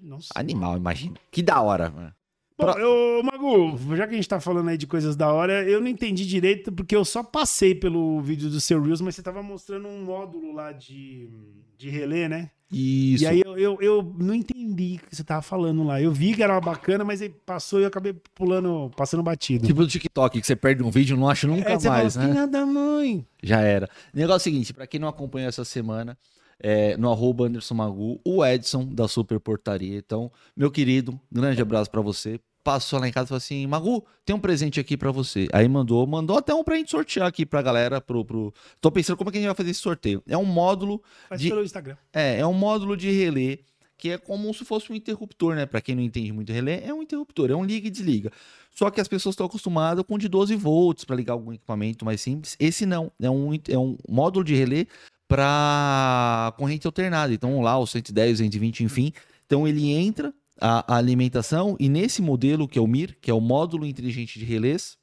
Nossa. 0.07 0.29
Animal, 0.35 0.77
imagina. 0.77 1.17
Que 1.31 1.43
da 1.43 1.61
hora. 1.61 1.91
mano. 1.91 2.13
Bom, 2.59 2.71
eu, 2.71 3.23
Magu, 3.23 3.77
já 3.97 4.07
que 4.07 4.15
a 4.15 4.17
gente 4.17 4.29
tá 4.29 4.41
falando 4.41 4.69
aí 4.71 4.79
de 4.79 4.87
coisas 4.87 5.15
da 5.15 5.31
hora, 5.31 5.63
eu 5.69 5.79
não 5.79 5.89
entendi 5.89 6.25
direito, 6.25 6.73
porque 6.73 6.97
eu 6.97 7.05
só 7.05 7.23
passei 7.23 7.75
pelo 7.75 8.19
vídeo 8.23 8.49
do 8.49 8.59
seu 8.61 8.81
Reels, 8.81 9.03
mas 9.03 9.15
você 9.15 9.23
tava 9.23 9.43
mostrando 9.43 9.87
um 9.89 10.03
módulo 10.05 10.55
lá 10.55 10.73
de, 10.73 11.29
de 11.77 11.91
relé, 11.91 12.29
né? 12.31 12.51
Isso. 12.73 13.23
E 13.23 13.27
aí 13.27 13.43
eu, 13.45 13.59
eu, 13.59 13.79
eu 13.81 14.15
não 14.19 14.35
entendi 14.35 14.99
o 15.01 15.07
que 15.07 15.15
você 15.15 15.23
tava 15.23 15.43
falando 15.43 15.85
lá. 15.85 16.01
Eu 16.01 16.11
vi 16.11 16.35
que 16.35 16.43
era 16.43 16.59
bacana, 16.61 17.05
mas 17.05 17.21
aí 17.21 17.29
passou 17.29 17.79
e 17.79 17.83
eu 17.83 17.89
acabei 17.89 18.15
pulando, 18.35 18.91
passando 18.97 19.23
batido. 19.23 19.67
Tipo 19.67 19.83
do 19.83 19.89
TikTok, 19.89 20.41
que 20.41 20.47
você 20.47 20.57
perde 20.57 20.83
um 20.83 20.91
vídeo 20.91 21.15
e 21.15 21.21
não 21.21 21.29
acha 21.29 21.47
nunca 21.47 21.71
É, 21.71 21.79
você 21.79 21.89
mais, 21.89 22.15
fala, 22.15 22.27
né? 22.27 22.33
filha 22.33 22.47
da 22.47 22.65
mãe. 22.67 23.25
Já 23.43 23.61
era. 23.61 23.89
O 24.13 24.17
negócio 24.19 24.49
é 24.49 24.51
o 24.51 24.53
seguinte, 24.53 24.73
pra 24.73 24.87
quem 24.87 24.99
não 24.99 25.09
acompanhou 25.09 25.49
essa 25.49 25.65
semana, 25.65 26.19
é, 26.61 26.97
no 26.97 27.11
arroba 27.11 27.47
Anderson 27.47 27.75
Magu, 27.75 28.21
o 28.25 28.45
Edson 28.45 28.85
da 28.87 29.07
Super 29.09 29.39
Portaria. 29.41 29.99
Então, 29.99 30.31
meu 30.57 30.71
querido, 30.71 31.19
grande 31.31 31.61
abraço 31.61 31.91
pra 31.91 32.01
você. 32.01 32.41
Passou 32.65 32.99
lá 32.99 33.07
em 33.07 33.13
casa 33.13 33.27
e 33.27 33.29
falou 33.29 33.37
assim: 33.39 33.67
Magu, 33.67 34.05
tem 34.25 34.35
um 34.35 34.41
presente 34.41 34.81
aqui 34.81 34.97
pra 34.97 35.13
você. 35.13 35.47
Aí 35.53 35.69
mandou, 35.69 36.05
mandou 36.07 36.37
até 36.37 36.53
um 36.53 36.65
pra 36.65 36.75
gente 36.77 36.91
sortear 36.91 37.27
aqui 37.29 37.47
pra 37.47 37.63
galera. 37.63 38.01
Pro, 38.01 38.25
pro... 38.25 38.53
Tô 38.81 38.91
pensando 38.91 39.17
como 39.17 39.31
é 39.31 39.33
que 39.33 39.39
a 39.39 39.41
gente 39.41 39.49
vai 39.49 39.55
fazer 39.55 39.71
esse 39.71 39.81
sorteio. 39.81 40.21
É 40.27 40.37
um 40.37 40.45
módulo 40.45 41.01
Faz 41.29 41.41
De- 41.41 41.49
pelo 41.49 41.63
Instagram. 41.63 41.97
É, 42.13 42.41
é 42.41 42.47
um 42.47 42.53
módulo 42.53 42.97
de 42.97 43.09
relé 43.11 43.59
que 43.99 44.11
é 44.11 44.19
como 44.19 44.53
se 44.53 44.65
fosse 44.65 44.93
um 44.93 44.95
interruptor, 44.95 45.55
né? 45.55 45.65
Pra 45.65 45.81
quem 45.81 45.95
não 45.95 46.03
entende 46.03 46.31
muito 46.33 46.53
relé, 46.53 46.83
é 46.85 46.93
um 46.93 47.03
interruptor, 47.03 47.51
é 47.51 47.55
um 47.55 47.65
liga 47.65 47.87
e 47.87 47.91
desliga. 47.91 48.31
Só 48.71 48.91
que 48.91 49.01
as 49.01 49.09
pessoas 49.09 49.33
estão 49.33 49.47
acostumadas 49.47 50.05
com 50.07 50.19
de 50.19 50.29
12 50.29 50.55
volts 50.57 51.05
para 51.05 51.17
ligar 51.17 51.33
algum 51.33 51.53
equipamento 51.53 52.05
mais 52.05 52.21
simples. 52.21 52.57
Esse 52.61 52.85
não, 52.85 53.11
é 53.19 53.31
um, 53.31 53.55
é 53.55 53.79
um 53.79 53.97
módulo 54.07 54.45
de 54.45 54.55
relé 54.55 54.87
para 55.29 56.55
corrente 56.57 56.87
alternada. 56.87 57.33
Então 57.33 57.61
lá 57.61 57.79
o 57.79 57.87
110, 57.87 58.39
220, 58.39 58.85
enfim. 58.85 59.13
Então 59.47 59.67
ele 59.67 59.91
entra 59.93 60.33
a, 60.61 60.95
a 60.95 60.97
alimentação 60.97 61.77
e 61.79 61.89
nesse 61.89 62.23
modelo 62.23 62.69
que 62.69 62.79
é 62.79 62.83
o 62.83 62.87
MIR, 62.87 63.17
que 63.21 63.31
é 63.31 63.35
o 63.35 63.41
módulo 63.41 63.87
inteligente 63.87 64.39
de 64.39 64.45
relés, 64.45 64.97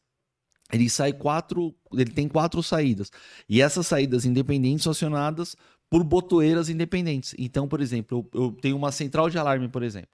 ele 0.72 0.89
sai 0.89 1.13
quatro, 1.13 1.75
ele 1.94 2.12
tem 2.12 2.27
quatro 2.27 2.63
saídas. 2.63 3.12
E 3.48 3.62
essas 3.62 3.86
saídas 3.86 4.25
independentes 4.25 4.84
são 4.84 4.92
acionadas 4.92 5.56
por 5.89 6.03
botoeiras 6.03 6.70
independentes. 6.70 7.36
Então, 7.38 7.68
por 7.68 7.80
exemplo, 7.80 8.27
eu, 8.34 8.42
eu 8.42 8.51
tenho 8.53 8.75
uma 8.75 8.92
central 8.92 9.30
de 9.30 9.38
alarme, 9.38 9.68
por 9.68 9.84
exemplo. 9.84 10.10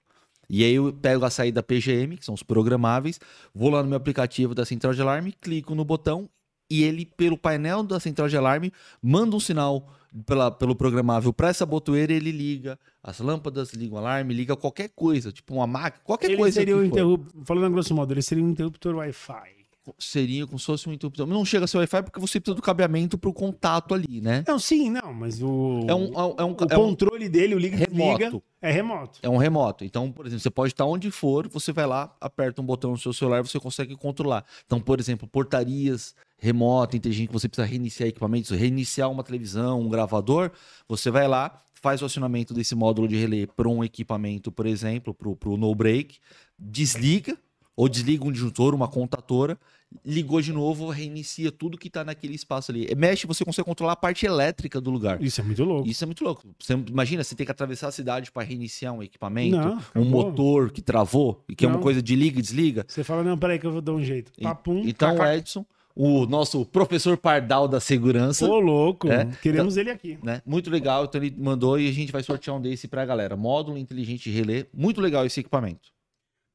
E 0.49 0.63
aí 0.63 0.73
eu 0.73 0.91
pego 0.91 1.23
a 1.23 1.29
saída 1.29 1.61
PGM, 1.61 2.17
que 2.17 2.25
são 2.25 2.33
os 2.33 2.41
programáveis, 2.41 3.19
vou 3.53 3.69
lá 3.69 3.83
no 3.83 3.89
meu 3.89 3.97
aplicativo 3.97 4.55
da 4.55 4.65
central 4.65 4.93
de 4.93 5.01
alarme, 5.01 5.31
clico 5.31 5.75
no 5.75 5.85
botão 5.85 6.27
e 6.69 6.83
ele, 6.83 7.05
pelo 7.05 7.37
painel 7.37 7.81
da 7.83 7.99
central 7.99 8.27
de 8.29 8.37
alarme, 8.37 8.71
manda 9.01 9.35
um 9.35 9.39
sinal 9.39 9.87
pela, 10.25 10.49
pelo 10.51 10.75
programável 10.75 11.31
para 11.33 11.49
essa 11.49 11.65
botoeira, 11.65 12.11
ele 12.13 12.31
liga 12.31 12.79
as 13.03 13.19
lâmpadas, 13.19 13.73
liga 13.73 13.95
o 13.95 13.97
alarme, 13.97 14.33
liga 14.33 14.55
qualquer 14.55 14.89
coisa, 14.89 15.31
tipo 15.31 15.53
uma 15.55 15.67
máquina, 15.67 16.01
qualquer 16.03 16.27
Ele 16.31 16.37
coisa. 16.37 16.59
seria 16.59 16.75
um 16.77 16.83
interruptor, 16.83 17.43
falando 17.45 17.65
a 17.65 17.69
grosso 17.69 17.93
modo, 17.93 18.13
ele 18.13 18.21
seria 18.21 18.43
um 18.43 18.49
interruptor 18.49 18.95
Wi-Fi. 18.95 19.59
Seria 19.97 20.45
como 20.45 20.59
se 20.59 20.65
fosse 20.67 20.87
um 20.87 20.93
interruptor. 20.93 21.25
Não 21.25 21.43
chega 21.43 21.65
a 21.65 21.67
ser 21.67 21.77
Wi-Fi 21.77 22.03
porque 22.03 22.19
você 22.19 22.39
precisa 22.39 22.53
do 22.55 22.61
cabeamento 22.61 23.17
pro 23.17 23.33
contato 23.33 23.95
ali, 23.95 24.21
né? 24.21 24.43
Não, 24.47 24.59
sim, 24.59 24.87
não, 24.87 25.11
mas 25.11 25.41
o, 25.41 25.83
É 25.87 25.95
um, 25.95 26.13
é 26.13 26.23
um, 26.23 26.35
é 26.37 26.43
um, 26.43 26.51
o 26.51 26.57
é 26.69 26.77
um- 26.77 26.85
controle 26.89 27.27
dele, 27.27 27.55
o 27.55 27.57
liga 27.57 27.75
remoto. 27.75 28.43
é 28.61 28.71
remoto. 28.71 29.19
é 29.23 29.27
um 29.29 29.37
remoto. 29.37 29.83
Então, 29.83 30.11
por 30.11 30.27
exemplo, 30.27 30.41
você 30.43 30.49
pode 30.51 30.73
estar 30.73 30.85
onde 30.85 31.09
for, 31.09 31.47
você 31.47 31.71
vai 31.71 31.87
lá, 31.87 32.15
aperta 32.21 32.61
um 32.61 32.65
botão 32.65 32.91
no 32.91 32.97
seu 32.99 33.11
celular, 33.13 33.41
você 33.41 33.59
consegue 33.59 33.95
controlar. 33.95 34.45
Então, 34.65 34.79
por 34.79 34.99
exemplo, 34.99 35.27
portarias 35.27 36.13
remotas, 36.39 36.95
inteligente, 36.95 37.27
que 37.27 37.33
você 37.33 37.47
precisa 37.47 37.67
reiniciar 37.67 38.09
equipamentos, 38.09 38.49
reiniciar 38.51 39.09
uma 39.11 39.23
televisão, 39.23 39.81
um 39.81 39.89
gravador, 39.89 40.51
você 40.87 41.11
vai 41.11 41.27
lá, 41.27 41.61
faz 41.73 42.01
o 42.01 42.05
acionamento 42.05 42.53
desse 42.53 42.75
módulo 42.75 43.07
de 43.07 43.15
relé 43.15 43.45
para 43.45 43.67
um 43.67 43.83
equipamento, 43.83 44.51
por 44.51 44.65
exemplo, 44.65 45.13
para 45.13 45.49
o 45.49 45.57
no 45.57 45.73
break, 45.75 46.17
desliga 46.57 47.37
ou 47.75 47.87
desliga 47.87 48.25
um 48.25 48.31
disjuntor, 48.31 48.75
uma 48.75 48.89
contatora, 48.89 49.57
ligou 50.05 50.41
de 50.41 50.51
novo, 50.51 50.89
reinicia 50.89 51.49
tudo 51.51 51.77
que 51.77 51.87
está 51.87 52.03
naquele 52.03 52.35
espaço 52.35 52.71
ali. 52.71 52.93
Mexe, 52.95 53.25
você 53.25 53.45
consegue 53.45 53.65
controlar 53.65 53.93
a 53.93 53.95
parte 53.95 54.25
elétrica 54.25 54.81
do 54.81 54.91
lugar. 54.91 55.21
Isso 55.23 55.39
é 55.39 55.43
muito 55.45 55.63
louco. 55.63 55.87
Isso 55.87 56.03
é 56.03 56.05
muito 56.05 56.23
louco. 56.23 56.43
Você 56.59 56.73
imagina, 56.73 57.23
você 57.23 57.33
tem 57.35 57.45
que 57.45 57.51
atravessar 57.51 57.87
a 57.87 57.91
cidade 57.91 58.31
para 58.31 58.43
reiniciar 58.43 58.93
um 58.93 59.01
equipamento, 59.01 59.55
Não, 59.57 59.81
um 59.95 60.03
motor 60.05 60.71
que 60.71 60.81
travou, 60.81 61.43
e 61.47 61.55
que 61.55 61.63
é 61.63 61.67
uma 61.69 61.75
Não. 61.77 61.81
coisa 61.81 62.01
de 62.01 62.15
liga 62.15 62.37
e 62.37 62.41
desliga. 62.41 62.85
Você 62.87 63.03
fala, 63.03 63.23
não, 63.23 63.37
peraí 63.37 63.57
que 63.57 63.65
eu 63.65 63.71
vou 63.71 63.81
dar 63.81 63.93
um 63.93 64.03
jeito. 64.03 64.31
E- 64.37 64.43
Papum, 64.43 64.81
então. 64.85 65.15
Edson, 65.33 65.65
o 66.01 66.25
nosso 66.25 66.65
professor 66.65 67.17
Pardal 67.17 67.67
da 67.67 67.81
segurança, 67.81 68.45
Ô, 68.47 68.57
louco, 68.57 69.11
É, 69.11 69.25
queremos 69.41 69.75
ele 69.75 69.91
aqui. 69.91 70.17
né? 70.23 70.41
Muito 70.45 70.69
legal. 70.69 71.03
Então 71.03 71.21
ele 71.21 71.35
mandou 71.37 71.77
e 71.77 71.89
a 71.89 71.91
gente 71.91 72.09
vai 72.09 72.23
sortear 72.23 72.55
um 72.55 72.61
desse 72.61 72.87
pra 72.87 73.05
galera. 73.05 73.35
Módulo 73.35 73.77
inteligente 73.77 74.29
relé. 74.29 74.65
Muito 74.73 75.01
legal 75.01 75.25
esse 75.25 75.41
equipamento. 75.41 75.91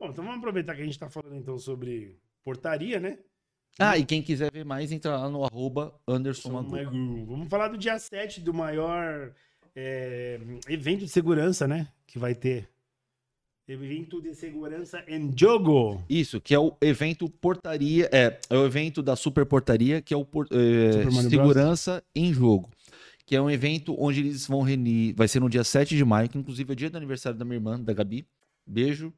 Bom, 0.01 0.09
então 0.09 0.25
vamos 0.25 0.39
aproveitar 0.39 0.75
que 0.75 0.81
a 0.81 0.85
gente 0.87 0.99
tá 0.99 1.11
falando 1.11 1.37
então 1.37 1.59
sobre 1.59 2.17
portaria, 2.43 2.99
né? 2.99 3.19
Ah, 3.79 3.99
e 3.99 4.07
quem 4.07 4.23
quiser 4.23 4.51
ver 4.51 4.65
mais, 4.65 4.91
entra 4.91 5.19
lá 5.19 5.29
no 5.29 5.45
arroba 5.45 5.95
Anderson. 6.09 6.63
Magu. 6.63 7.27
Vamos 7.27 7.49
falar 7.49 7.69
do 7.69 7.77
dia 7.77 7.99
7 7.99 8.41
do 8.41 8.55
maior 8.55 9.31
é, 9.77 10.41
evento 10.71 11.01
de 11.01 11.09
segurança, 11.09 11.69
né? 11.69 11.89
Que 12.07 12.19
vai 12.19 12.35
ter. 12.35 12.67
Evento 13.67 14.21
de 14.21 14.35
segurança 14.35 15.03
em 15.09 15.33
jogo. 15.35 16.03
Isso, 16.09 16.39
que 16.39 16.55
é 16.55 16.59
o 16.59 16.77
evento 16.83 17.31
portaria, 17.31 18.11
é, 18.13 18.39
é 18.51 18.57
o 18.59 18.67
evento 18.67 19.03
da 19.03 19.17
Super 19.17 19.47
Portaria, 19.47 20.03
que 20.03 20.13
é 20.13 20.17
o 20.17 20.23
por- 20.25 20.47
é, 20.51 20.89
Mario 21.05 21.05
Bros. 21.13 21.23
Segurança 21.31 22.05
em 22.15 22.33
Jogo. 22.33 22.69
Que 23.25 23.35
é 23.35 23.41
um 23.41 23.51
evento 23.51 23.97
onde 23.99 24.21
eles 24.21 24.47
vão 24.47 24.61
reunir, 24.61 25.15
vai 25.15 25.27
ser 25.27 25.41
no 25.41 25.49
dia 25.49 25.65
7 25.65 25.97
de 25.97 26.05
maio, 26.05 26.29
que 26.29 26.37
inclusive 26.37 26.71
é 26.71 26.77
dia 26.77 26.91
do 26.91 26.97
aniversário 26.99 27.39
da 27.39 27.45
minha 27.45 27.57
irmã, 27.57 27.81
da 27.81 27.95
Gabi. 27.95 28.27
Beijo. 28.67 29.11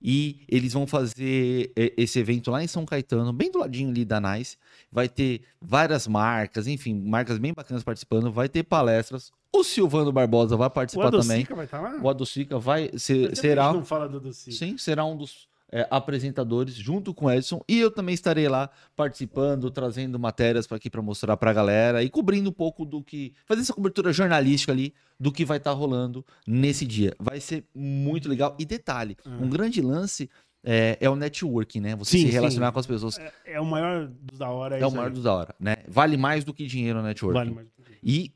E 0.00 0.44
eles 0.48 0.72
vão 0.72 0.86
fazer 0.86 1.72
é, 1.74 1.92
esse 1.96 2.18
evento 2.18 2.50
lá 2.50 2.62
em 2.62 2.68
São 2.68 2.86
Caetano, 2.86 3.32
bem 3.32 3.50
do 3.50 3.58
ladinho 3.58 3.90
ali 3.90 4.04
da 4.04 4.20
Nice. 4.20 4.56
Vai 4.92 5.08
ter 5.08 5.42
várias 5.60 6.06
marcas, 6.06 6.66
enfim, 6.66 6.94
marcas 6.94 7.38
bem 7.38 7.52
bacanas 7.52 7.82
participando. 7.82 8.30
Vai 8.30 8.48
ter 8.48 8.62
palestras. 8.62 9.32
O 9.52 9.64
Silvano 9.64 10.12
Barbosa 10.12 10.56
vai 10.56 10.68
O 10.68 10.70
participar 10.70 11.10
também. 11.10 11.38
Adocica 11.38 11.54
vai 11.54 11.64
estar 11.64 11.80
lá? 11.80 11.98
O 12.00 12.08
Adocica 12.08 12.58
vai 12.58 12.90
ser, 12.96 13.34
será. 13.34 13.72
não 13.72 13.84
fala 13.84 14.08
do 14.08 14.18
Adocica. 14.18 14.56
Sim, 14.56 14.78
será 14.78 15.04
um 15.04 15.16
dos 15.16 15.47
é, 15.70 15.86
apresentadores 15.90 16.74
junto 16.74 17.12
com 17.12 17.26
o 17.26 17.30
Edson. 17.30 17.62
E 17.68 17.78
eu 17.78 17.90
também 17.90 18.14
estarei 18.14 18.48
lá 18.48 18.70
participando, 18.96 19.70
trazendo 19.70 20.18
matérias 20.18 20.66
para 20.66 20.76
aqui 20.76 20.88
para 20.90 21.02
mostrar 21.02 21.36
para 21.36 21.50
a 21.50 21.54
galera 21.54 22.02
e 22.02 22.08
cobrindo 22.10 22.50
um 22.50 22.52
pouco 22.52 22.84
do 22.84 23.02
que. 23.02 23.32
fazer 23.46 23.60
essa 23.62 23.74
cobertura 23.74 24.12
jornalística 24.12 24.72
ali 24.72 24.94
do 25.18 25.30
que 25.32 25.44
vai 25.44 25.58
estar 25.58 25.72
rolando 25.72 26.24
nesse 26.46 26.86
dia. 26.86 27.14
Vai 27.18 27.40
ser 27.40 27.64
muito 27.74 28.28
legal. 28.28 28.56
E 28.58 28.64
detalhe: 28.64 29.16
Ah. 29.24 29.38
um 29.40 29.48
grande 29.48 29.80
lance 29.80 30.30
é, 30.64 30.98
é 31.00 31.08
o 31.08 31.16
networking, 31.16 31.80
né? 31.80 31.96
Você 31.96 32.18
Sim, 32.18 32.26
se 32.26 32.32
relacionar 32.32 32.68
sim. 32.68 32.72
com 32.72 32.78
as 32.80 32.86
pessoas. 32.86 33.18
É, 33.18 33.32
é 33.46 33.60
o 33.60 33.64
maior 33.66 34.08
dos 34.08 34.38
da 34.38 34.50
hora. 34.50 34.76
É, 34.76 34.84
o 34.84 34.86
isso 34.88 34.96
maior 34.96 35.08
aí. 35.08 35.14
dos 35.14 35.22
da 35.22 35.34
hora, 35.34 35.54
né? 35.58 35.76
Vale 35.86 36.16
mais 36.16 36.44
do 36.44 36.52
que 36.52 36.66
dinheiro 36.66 36.98
o 36.98 37.02
networking. 37.02 37.38
Vale 37.38 37.50
mais. 37.50 37.68
E 38.02 38.32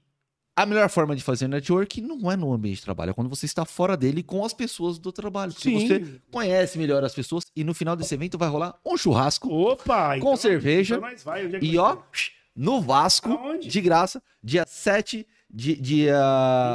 a 0.54 0.66
melhor 0.66 0.88
forma 0.90 1.16
de 1.16 1.22
fazer 1.22 1.48
network 1.48 2.00
não 2.00 2.30
é 2.30 2.36
no 2.36 2.52
ambiente 2.52 2.76
de 2.76 2.84
trabalho, 2.84 3.10
é 3.10 3.14
quando 3.14 3.28
você 3.28 3.46
está 3.46 3.64
fora 3.64 3.96
dele 3.96 4.22
com 4.22 4.44
as 4.44 4.52
pessoas 4.52 4.98
do 4.98 5.10
trabalho. 5.10 5.52
Se 5.52 5.72
você 5.72 6.20
conhece 6.30 6.78
melhor 6.78 7.02
as 7.02 7.14
pessoas 7.14 7.44
e 7.56 7.64
no 7.64 7.72
final 7.72 7.96
desse 7.96 8.14
evento 8.14 8.36
vai 8.36 8.48
rolar 8.48 8.78
um 8.84 8.96
churrasco 8.96 9.52
Opa! 9.52 10.18
com 10.18 10.36
cerveja 10.36 10.96
Então 10.96 11.10
vai. 11.24 11.46
É 11.46 11.58
e 11.62 11.78
ó, 11.78 11.98
no 12.54 12.80
Vasco, 12.82 13.30
Aonde? 13.30 13.68
de 13.68 13.80
graça, 13.80 14.22
dia 14.42 14.64
7 14.66 15.26
de 15.54 15.76
dia 15.76 16.18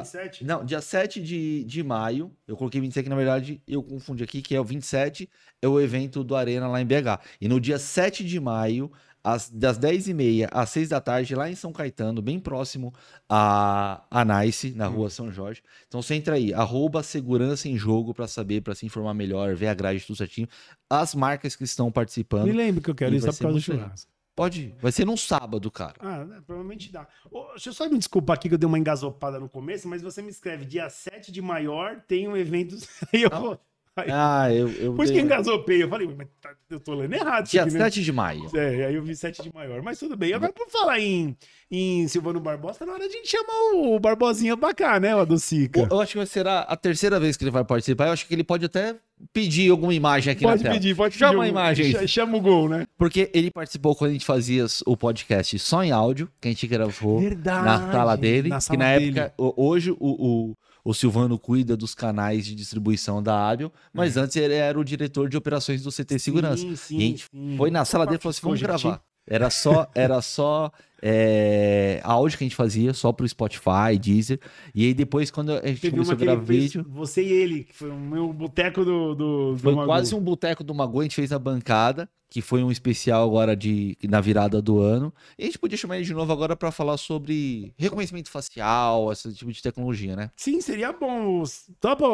27? 0.03 0.43
não, 0.43 0.63
dia 0.63 0.81
7 0.81 1.21
de, 1.21 1.63
de 1.63 1.83
maio. 1.83 2.31
Eu 2.47 2.55
coloquei 2.55 2.79
27 2.79 3.03
que 3.03 3.09
na 3.09 3.15
verdade 3.15 3.61
eu 3.67 3.81
confundi 3.81 4.23
aqui, 4.23 4.41
que 4.41 4.55
é 4.55 4.59
o 4.59 4.63
27, 4.63 5.29
é 5.61 5.67
o 5.67 5.79
evento 5.79 6.23
do 6.23 6.35
Arena 6.35 6.67
lá 6.67 6.79
em 6.81 6.85
BH. 6.85 7.19
E 7.41 7.47
no 7.47 7.59
dia 7.59 7.79
7 7.79 8.23
de 8.23 8.39
maio, 8.39 8.91
às, 9.27 9.49
das 9.49 9.77
10h30 9.77 10.47
às 10.51 10.69
6 10.69 10.89
da 10.89 11.01
tarde, 11.01 11.35
lá 11.35 11.49
em 11.49 11.55
São 11.55 11.73
Caetano, 11.73 12.21
bem 12.21 12.39
próximo 12.39 12.93
a, 13.27 14.03
a 14.09 14.23
Nice, 14.23 14.71
na 14.71 14.87
rua 14.87 15.09
São 15.09 15.29
Jorge. 15.29 15.61
Então 15.87 16.01
você 16.01 16.15
entra 16.15 16.35
aí, 16.35 16.53
arroba 16.53 17.03
segurança 17.03 17.67
em 17.67 17.77
jogo 17.77 18.13
para 18.13 18.27
saber, 18.27 18.61
para 18.61 18.73
se 18.73 18.85
informar 18.85 19.13
melhor, 19.13 19.53
ver 19.53 19.67
a 19.67 19.73
grade 19.73 20.05
tudo 20.05 20.15
certinho. 20.15 20.47
As 20.89 21.13
marcas 21.13 21.55
que 21.57 21.65
estão 21.65 21.87
Me 21.87 21.91
participando. 21.91 22.49
lembro 22.53 22.81
que 22.81 22.89
eu 22.89 22.95
quero 22.95 23.13
ir 23.13 23.21
só 23.21 23.33
por 23.33 23.39
causa 23.39 23.57
do 23.57 23.61
churrasco. 23.61 24.09
Pode, 24.33 24.75
vai 24.79 24.91
ser 24.91 25.03
num 25.03 25.17
sábado, 25.17 25.69
cara. 25.71 25.95
Ah, 25.99 26.23
né, 26.23 26.41
provavelmente 26.45 26.91
dá. 26.91 27.07
Ô, 27.31 27.47
deixa 27.49 27.69
eu 27.69 27.73
só 27.73 27.89
me 27.89 27.97
desculpar 27.97 28.37
aqui 28.37 28.47
que 28.47 28.53
eu 28.53 28.59
dei 28.59 28.67
uma 28.67 28.77
engasopada 28.77 29.39
no 29.39 29.49
começo, 29.49 29.87
mas 29.87 30.01
você 30.01 30.21
me 30.21 30.29
escreve 30.29 30.63
dia 30.63 30.89
7 30.89 31.31
de 31.31 31.41
maior 31.41 32.01
tem 32.07 32.27
um 32.27 32.37
evento. 32.37 32.77
Aí 33.11 33.23
eu 33.23 33.29
vou. 33.31 33.59
Aí, 33.97 34.07
Ah, 34.11 34.47
eu. 34.53 34.69
eu 34.73 34.93
por 34.93 35.03
isso 35.03 35.11
que 35.13 35.17
dei- 35.19 35.25
engasopei. 35.25 35.81
Eu 35.83 35.89
falei, 35.89 36.07
mas 36.15 36.27
tá- 36.39 36.53
eu 36.69 36.79
tô 36.79 36.93
lendo 36.93 37.13
errado. 37.13 37.47
Dia 37.47 37.63
aqui, 37.63 37.73
né? 37.73 37.79
7 37.79 38.03
de 38.03 38.11
maio. 38.11 38.49
É, 38.55 38.85
aí 38.85 38.95
eu 38.95 39.01
vi 39.01 39.15
7 39.15 39.41
de 39.41 39.51
maior, 39.53 39.81
mas 39.81 39.97
tudo 39.97 40.15
bem. 40.15 40.33
Agora, 40.33 40.53
por 40.53 40.69
falar 40.69 40.99
em, 40.99 41.35
em 41.71 42.07
Silvano 42.07 42.39
Barbosa, 42.39 42.79
tá 42.79 42.85
na 42.85 42.93
hora 42.93 43.07
de 43.07 43.13
a 43.15 43.17
gente 43.17 43.29
chamar 43.29 43.73
o 43.75 43.99
Barbosinha 43.99 44.55
pra 44.55 44.73
cá, 44.73 44.99
né, 44.99 45.15
o 45.15 45.19
Adocica? 45.19 45.87
Eu 45.89 45.99
acho 45.99 46.11
que 46.11 46.17
vai 46.17 46.27
ser 46.27 46.45
a, 46.47 46.75
terceira 46.75 47.19
vez 47.19 47.35
que 47.35 47.43
ele 47.43 47.51
vai 47.51 47.63
participar. 47.65 48.07
Eu 48.07 48.11
acho 48.13 48.27
que 48.27 48.33
ele 48.35 48.43
pode 48.43 48.65
até 48.65 48.95
pedir 49.33 49.71
alguma 49.71 49.93
imagem 49.95 50.31
aqui 50.31 50.43
Pode 50.43 50.57
na 50.63 50.69
tela. 50.69 50.75
pedir, 50.79 50.95
pode 50.95 51.15
Chama 51.17 51.31
pedir. 51.33 51.45
a 51.45 51.47
imagem 51.49 51.91
ch- 51.91 52.07
Chama 52.07 52.37
o 52.37 52.41
gol, 52.41 52.69
né? 52.69 52.85
Porque 52.99 53.31
ele 53.33 53.49
participou 53.49 53.95
quando 53.95 54.11
a 54.11 54.13
gente 54.13 54.25
fazia 54.25 54.63
o 54.85 54.95
podcast 54.95 55.57
só 55.57 55.83
em 55.83 55.91
áudio, 55.91 56.29
que 56.39 56.47
a 56.47 56.51
gente 56.51 56.67
gravou 56.67 57.19
Verdade. 57.19 57.65
na 57.65 57.91
sala 57.91 58.15
dele. 58.15 58.49
na 58.49 58.57
que 58.57 58.63
sala 58.63 58.77
na 58.79 58.97
dele. 58.99 59.19
época, 59.19 59.33
hoje 59.57 59.89
o, 59.91 59.97
o, 59.99 60.55
o 60.87 60.93
Silvano 60.93 61.37
cuida 61.37 61.75
dos 61.75 61.93
canais 61.93 62.45
de 62.45 62.55
distribuição 62.55 63.21
da 63.21 63.49
Abion, 63.49 63.69
mas 63.91 64.15
antes 64.15 64.37
ele 64.37 64.53
era 64.53 64.79
o 64.79 64.85
diretor 64.85 65.27
de 65.27 65.35
operações 65.35 65.83
do 65.83 65.91
CT 65.91 66.17
Segurança. 66.17 66.61
Sim, 66.61 66.75
sim, 66.77 66.97
E 66.97 67.03
a 67.03 67.07
gente 67.07 67.25
sim. 67.29 67.57
Foi 67.57 67.69
na 67.69 67.83
sala 67.83 68.05
dele 68.05 68.19
e 68.19 68.21
falou 68.21 68.29
assim: 68.29 68.41
vamos 68.41 68.61
gravar. 68.61 69.01
Era 69.27 69.49
só, 69.49 69.87
era 69.93 70.21
só 70.21 70.71
é, 71.01 71.99
áudio 72.03 72.37
que 72.37 72.43
a 72.43 72.47
gente 72.47 72.55
fazia, 72.55 72.93
só 72.93 73.11
pro 73.11 73.27
Spotify, 73.27 73.97
Deezer. 73.99 74.39
E 74.73 74.85
aí 74.85 74.93
depois, 74.93 75.29
quando 75.29 75.51
a 75.51 75.67
gente 75.67 75.81
Teve 75.81 75.91
começou 75.91 76.15
uma 76.15 76.33
a 76.33 76.43
fez, 76.43 76.73
vídeo, 76.73 76.85
você 76.89 77.23
e 77.23 77.31
ele, 77.31 77.63
que 77.65 77.73
foi 77.73 77.89
o 77.89 77.95
meu 77.97 78.31
boteco 78.33 78.83
do, 78.83 79.15
do, 79.15 79.51
do 79.53 79.57
foi 79.59 79.75
Magu. 79.75 79.87
quase 79.87 80.15
um 80.15 80.19
boteco 80.19 80.63
do 80.63 80.73
Magu, 80.73 81.01
a 81.01 81.03
gente 81.03 81.15
fez 81.15 81.29
na 81.29 81.39
bancada, 81.39 82.09
que 82.29 82.41
foi 82.41 82.63
um 82.63 82.71
especial 82.71 83.27
agora 83.27 83.55
de 83.55 83.97
na 84.03 84.19
virada 84.19 84.61
do 84.61 84.79
ano. 84.79 85.13
E 85.37 85.43
a 85.43 85.45
gente 85.45 85.59
podia 85.59 85.77
chamar 85.77 85.97
ele 85.97 86.05
de 86.05 86.13
novo 86.13 86.31
agora 86.31 86.55
para 86.55 86.71
falar 86.71 86.97
sobre 86.97 87.73
reconhecimento 87.77 88.29
facial, 88.29 89.11
esse 89.11 89.33
tipo 89.33 89.51
de 89.51 89.61
tecnologia, 89.61 90.15
né? 90.15 90.31
Sim, 90.35 90.59
seria 90.61 90.91
bom. 90.91 91.43
Topa, 91.79 92.05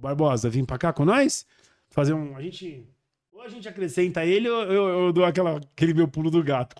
Barbosa, 0.00 0.50
vir 0.50 0.66
pra 0.66 0.78
cá 0.78 0.92
com 0.92 1.04
nós? 1.04 1.46
Fazer 1.90 2.12
um. 2.14 2.36
A 2.36 2.42
gente. 2.42 2.84
Ou 3.42 3.46
a 3.46 3.50
gente 3.50 3.68
acrescenta 3.68 4.24
ele 4.24 4.48
ou 4.48 4.62
eu, 4.62 4.88
eu 4.88 5.12
dou 5.12 5.24
aquela, 5.24 5.56
aquele 5.56 5.92
meu 5.92 6.06
pulo 6.06 6.30
do 6.30 6.44
gato. 6.44 6.76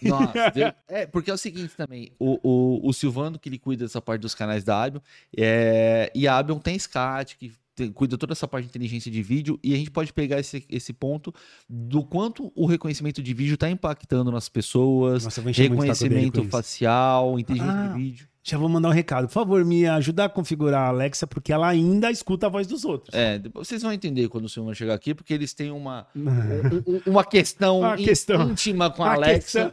Nossa, 0.00 0.74
é, 0.88 1.06
porque 1.06 1.30
é 1.30 1.34
o 1.34 1.38
seguinte 1.38 1.74
também, 1.76 2.10
o, 2.18 2.40
o, 2.42 2.88
o 2.88 2.92
Silvano, 2.94 3.38
que 3.38 3.46
ele 3.46 3.58
cuida 3.58 3.84
dessa 3.84 4.00
parte 4.00 4.22
dos 4.22 4.34
canais 4.34 4.64
da 4.64 4.84
Abion, 4.84 5.00
é, 5.36 6.10
e 6.14 6.26
a 6.26 6.38
Abion 6.38 6.58
tem 6.58 6.78
SCAT, 6.78 7.36
que 7.36 7.52
tem- 7.78 7.92
cuida 7.92 8.18
toda 8.18 8.32
essa 8.32 8.46
parte 8.46 8.64
de 8.64 8.68
inteligência 8.70 9.10
de 9.10 9.22
vídeo, 9.22 9.58
e 9.64 9.72
a 9.74 9.76
gente 9.76 9.90
pode 9.90 10.12
pegar 10.12 10.38
esse, 10.38 10.64
esse 10.68 10.92
ponto 10.92 11.32
do 11.68 12.02
quanto 12.04 12.52
o 12.54 12.66
reconhecimento 12.66 13.22
de 13.22 13.32
vídeo 13.32 13.54
está 13.54 13.70
impactando 13.70 14.30
nas 14.30 14.48
pessoas, 14.48 15.24
Nossa, 15.24 15.40
reconhecimento 15.40 16.44
facial, 16.44 17.38
inteligência 17.38 17.72
Ah. 17.72 17.86
de 17.88 17.94
vídeo. 17.94 18.28
Já 18.42 18.56
vou 18.56 18.68
mandar 18.68 18.88
um 18.88 18.92
recado. 18.92 19.26
Por 19.26 19.34
favor, 19.34 19.62
me 19.64 19.86
ajudar 19.86 20.24
a 20.24 20.28
configurar 20.28 20.82
a 20.84 20.88
Alexa, 20.88 21.26
porque 21.26 21.52
ela 21.52 21.68
ainda 21.68 22.10
escuta 22.10 22.46
a 22.46 22.48
voz 22.48 22.66
dos 22.66 22.82
outros. 22.84 23.14
É, 23.14 23.38
vocês 23.52 23.82
vão 23.82 23.92
entender 23.92 24.26
quando 24.28 24.46
o 24.46 24.48
Silvano 24.48 24.74
chegar 24.74 24.94
aqui, 24.94 25.14
porque 25.14 25.34
eles 25.34 25.52
têm 25.52 25.70
uma, 25.70 26.06
um- 26.16 26.94
um- 26.94 27.12
uma 27.12 27.24
questão, 27.24 27.80
Uma 27.80 27.96
questão. 27.96 28.50
íntima 28.50 28.90
com 28.90 29.02
a 29.02 29.06
Uma 29.08 29.14
Alexa. 29.16 29.64
questão. 29.64 29.72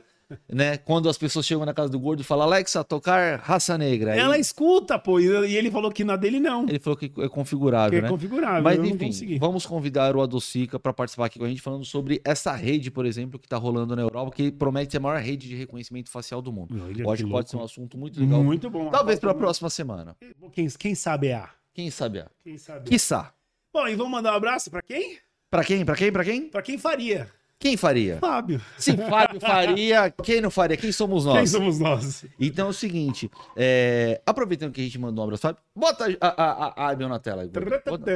Né? 0.49 0.77
Quando 0.77 1.07
as 1.09 1.17
pessoas 1.17 1.45
chegam 1.45 1.65
na 1.65 1.73
casa 1.73 1.89
do 1.91 1.99
gordo 1.99 2.21
e 2.21 2.23
falam, 2.23 2.45
Alexa, 2.45 2.83
tocar 2.83 3.39
raça 3.39 3.77
negra. 3.77 4.15
Ela 4.15 4.37
escuta, 4.37 4.97
pô, 4.97 5.19
e 5.19 5.55
ele 5.55 5.69
falou 5.69 5.91
que 5.91 6.03
na 6.03 6.15
dele 6.15 6.39
não. 6.39 6.63
Ele 6.67 6.79
falou 6.79 6.97
que 6.97 7.05
é 7.05 7.09
Que 7.09 7.29
configurável, 7.29 7.99
é 7.99 8.01
né? 8.01 8.09
configurável. 8.09 8.63
Mas 8.63 8.77
eu 8.77 8.83
não 8.83 8.89
enfim, 9.07 9.37
vamos 9.37 9.65
convidar 9.65 10.15
o 10.15 10.21
Adocica 10.21 10.79
para 10.79 10.91
participar 10.93 11.25
aqui 11.25 11.37
com 11.39 11.45
a 11.45 11.49
gente, 11.49 11.61
falando 11.61 11.85
sobre 11.85 12.21
essa 12.23 12.53
rede, 12.53 12.89
por 12.89 13.05
exemplo, 13.05 13.39
que 13.39 13.45
está 13.45 13.57
rolando 13.57 13.95
na 13.95 14.01
Europa, 14.01 14.31
que 14.31 14.51
promete 14.51 14.91
ser 14.91 14.97
a 14.97 15.01
maior 15.01 15.19
rede 15.19 15.47
de 15.47 15.55
reconhecimento 15.55 16.09
facial 16.09 16.41
do 16.41 16.51
mundo. 16.51 16.75
Olha, 16.83 17.01
Eu 17.03 17.09
acho 17.11 17.23
que 17.23 17.27
que 17.27 17.31
pode 17.33 17.49
ser 17.49 17.57
um 17.57 17.63
assunto 17.63 17.97
muito 17.97 18.19
legal. 18.19 18.43
Muito 18.43 18.69
bom. 18.69 18.89
Talvez 18.89 19.19
para 19.19 19.31
a 19.31 19.35
próxima 19.35 19.69
semana. 19.69 20.15
Quem, 20.53 20.67
quem 20.69 20.95
sabe 20.95 21.27
é 21.27 21.35
A. 21.35 21.49
Quem 21.73 21.91
sabe? 21.91 22.19
ah, 22.19 22.27
Quem 22.43 22.57
sabe? 22.57 22.89
Quiçá. 22.89 23.33
Bom, 23.73 23.87
e 23.87 23.95
vamos 23.95 24.11
mandar 24.11 24.31
um 24.31 24.37
abraço 24.37 24.71
pra 24.71 24.81
quem? 24.81 25.17
Para 25.51 25.63
quem? 25.63 25.83
Para 25.85 25.95
quem? 25.95 26.11
Para 26.11 26.23
quem? 26.23 26.49
Pra 26.49 26.61
quem 26.61 26.77
faria. 26.77 27.27
Quem 27.59 27.77
faria? 27.77 28.17
Fábio. 28.19 28.61
Se 28.77 28.95
Fábio 28.97 29.39
faria, 29.39 30.11
quem 30.11 30.41
não 30.41 30.51
faria? 30.51 30.77
Quem 30.77 30.91
somos 30.91 31.23
Quem 31.23 31.33
nós? 31.33 31.49
somos 31.49 31.79
nós? 31.79 32.25
Então 32.39 32.67
é 32.67 32.69
o 32.69 32.73
seguinte, 32.73 33.31
é, 33.55 34.21
aproveitando 34.25 34.71
que 34.73 34.81
a 34.81 34.83
gente 34.83 34.99
mandou 34.99 35.23
um 35.23 35.27
abraço, 35.27 35.41
Fábio, 35.41 35.61
bota 35.75 36.05
a, 36.19 36.27
a, 36.27 36.51
a, 36.51 36.85
a 36.85 36.89
Abion 36.89 37.07
na 37.09 37.19
tela. 37.19 37.47
Bota-. 37.47 38.11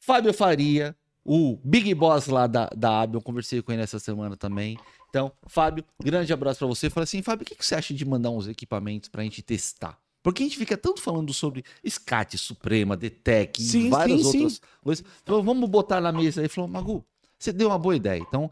Fábio 0.00 0.32
Faria, 0.32 0.94
o 1.24 1.58
Big 1.64 1.92
Boss 1.94 2.26
lá 2.28 2.46
da, 2.46 2.70
da 2.76 3.02
Abion, 3.02 3.20
conversei 3.20 3.60
com 3.62 3.72
ele 3.72 3.82
essa 3.82 3.98
semana 3.98 4.36
também. 4.36 4.78
Então, 5.08 5.32
Fábio, 5.46 5.84
grande 6.02 6.32
abraço 6.32 6.58
pra 6.58 6.68
você. 6.68 6.90
Fala 6.90 7.04
assim, 7.04 7.22
Fábio, 7.22 7.42
o 7.42 7.46
que, 7.46 7.54
que 7.54 7.64
você 7.64 7.74
acha 7.74 7.94
de 7.94 8.04
mandar 8.04 8.30
uns 8.30 8.48
equipamentos 8.48 9.08
pra 9.08 9.22
gente 9.22 9.42
testar? 9.42 9.98
Porque 10.22 10.42
a 10.42 10.46
gente 10.46 10.56
fica 10.58 10.76
tanto 10.76 11.02
falando 11.02 11.32
sobre 11.34 11.62
SCAT, 11.86 12.38
Suprema, 12.38 12.96
DTEC 12.96 13.60
e 13.60 13.64
Sim, 13.64 13.90
várias 13.90 14.22
sim, 14.22 14.30
sim. 14.30 14.38
outras 14.38 14.60
coisas. 14.82 15.04
Então, 15.22 15.42
vamos 15.42 15.68
botar 15.68 16.00
na 16.00 16.10
mesa 16.10 16.40
aí. 16.40 16.46
Ele 16.46 16.48
falou, 16.52 16.68
Magu, 16.68 17.04
você 17.38 17.52
deu 17.52 17.68
uma 17.68 17.78
boa 17.78 17.94
ideia. 17.96 18.18
Então, 18.20 18.50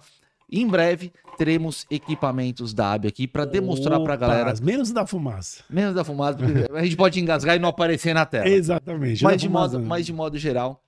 em 0.51 0.66
breve, 0.66 1.11
teremos 1.38 1.87
equipamentos 1.90 2.75
da 2.75 2.92
Abio 2.92 3.09
aqui 3.09 3.27
pra 3.27 3.45
demonstrar 3.45 3.99
pra 4.01 4.14
Opa, 4.14 4.16
galera, 4.16 4.55
Menos 4.62 4.90
da 4.92 5.07
fumaça. 5.07 5.64
menos 5.71 5.95
da 5.95 6.05
fumaça, 6.05 6.38
a 6.75 6.83
gente 6.85 6.97
pode 6.97 7.18
engasgar 7.21 7.57
e 7.57 7.59
não 7.59 7.68
aparecer 7.71 8.14
na 8.14 8.27
tela. 8.27 8.49
Exatamente. 8.49 9.23
Mas 9.25 9.40
de, 9.40 9.49
modo, 9.49 9.81
mas 9.81 10.05
de 10.05 10.12
modo 10.12 10.37
geral, 10.37 10.83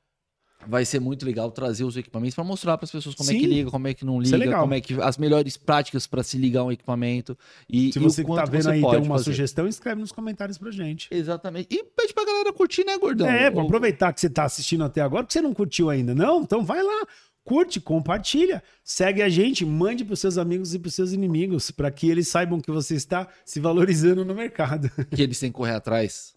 vai 0.66 0.84
ser 0.84 0.98
muito 1.00 1.24
legal 1.26 1.50
trazer 1.50 1.84
os 1.84 1.96
equipamentos 1.96 2.34
para 2.34 2.44
mostrar 2.44 2.76
para 2.76 2.84
as 2.84 2.90
pessoas 2.90 3.14
como 3.14 3.30
é 3.30 3.34
que 3.34 3.40
Sim. 3.40 3.46
liga, 3.46 3.70
como 3.70 3.88
é 3.88 3.94
que 3.94 4.04
não 4.04 4.20
é 4.20 4.24
liga, 4.24 4.36
legal. 4.36 4.60
como 4.62 4.74
é 4.74 4.80
que 4.82 5.00
as 5.00 5.16
melhores 5.18 5.56
práticas 5.56 6.06
para 6.06 6.22
se 6.22 6.36
ligar 6.36 6.62
um 6.64 6.72
equipamento 6.72 7.36
e, 7.68 7.90
Se 7.92 7.98
você 7.98 8.22
que 8.22 8.28
tá 8.30 8.34
quanto 8.42 8.50
vendo 8.50 8.62
você 8.64 8.70
aí 8.70 8.80
tem 8.80 8.98
uma 9.00 9.14
fazer. 9.16 9.24
sugestão, 9.24 9.66
escreve 9.66 10.00
nos 10.00 10.12
comentários 10.12 10.58
pra 10.58 10.70
gente. 10.70 11.08
Exatamente. 11.10 11.68
E 11.70 11.84
pede 11.84 12.12
pra 12.14 12.24
galera 12.26 12.52
curtir, 12.52 12.84
né, 12.84 12.96
gordão? 12.98 13.26
É, 13.26 13.50
vamos 13.50 13.66
aproveitar 13.68 14.12
que 14.12 14.20
você 14.20 14.28
tá 14.28 14.44
assistindo 14.44 14.84
até 14.84 15.00
agora, 15.00 15.22
porque 15.24 15.32
você 15.32 15.42
não 15.42 15.54
curtiu 15.54 15.88
ainda, 15.90 16.14
não? 16.14 16.42
Então 16.42 16.62
vai 16.64 16.82
lá, 16.82 17.06
curte, 17.44 17.80
compartilha, 17.80 18.62
segue 18.82 19.22
a 19.22 19.28
gente, 19.28 19.64
mande 19.64 20.04
pros 20.04 20.20
seus 20.20 20.38
amigos 20.38 20.74
e 20.74 20.78
pros 20.78 20.94
seus 20.94 21.12
inimigos, 21.12 21.70
para 21.70 21.90
que 21.90 22.10
eles 22.10 22.28
saibam 22.28 22.60
que 22.60 22.70
você 22.70 22.94
está 22.94 23.28
se 23.44 23.60
valorizando 23.60 24.24
no 24.24 24.34
mercado. 24.34 24.90
que 25.14 25.22
eles 25.22 25.38
têm 25.38 25.50
que 25.50 25.56
correr 25.56 25.74
atrás. 25.74 26.33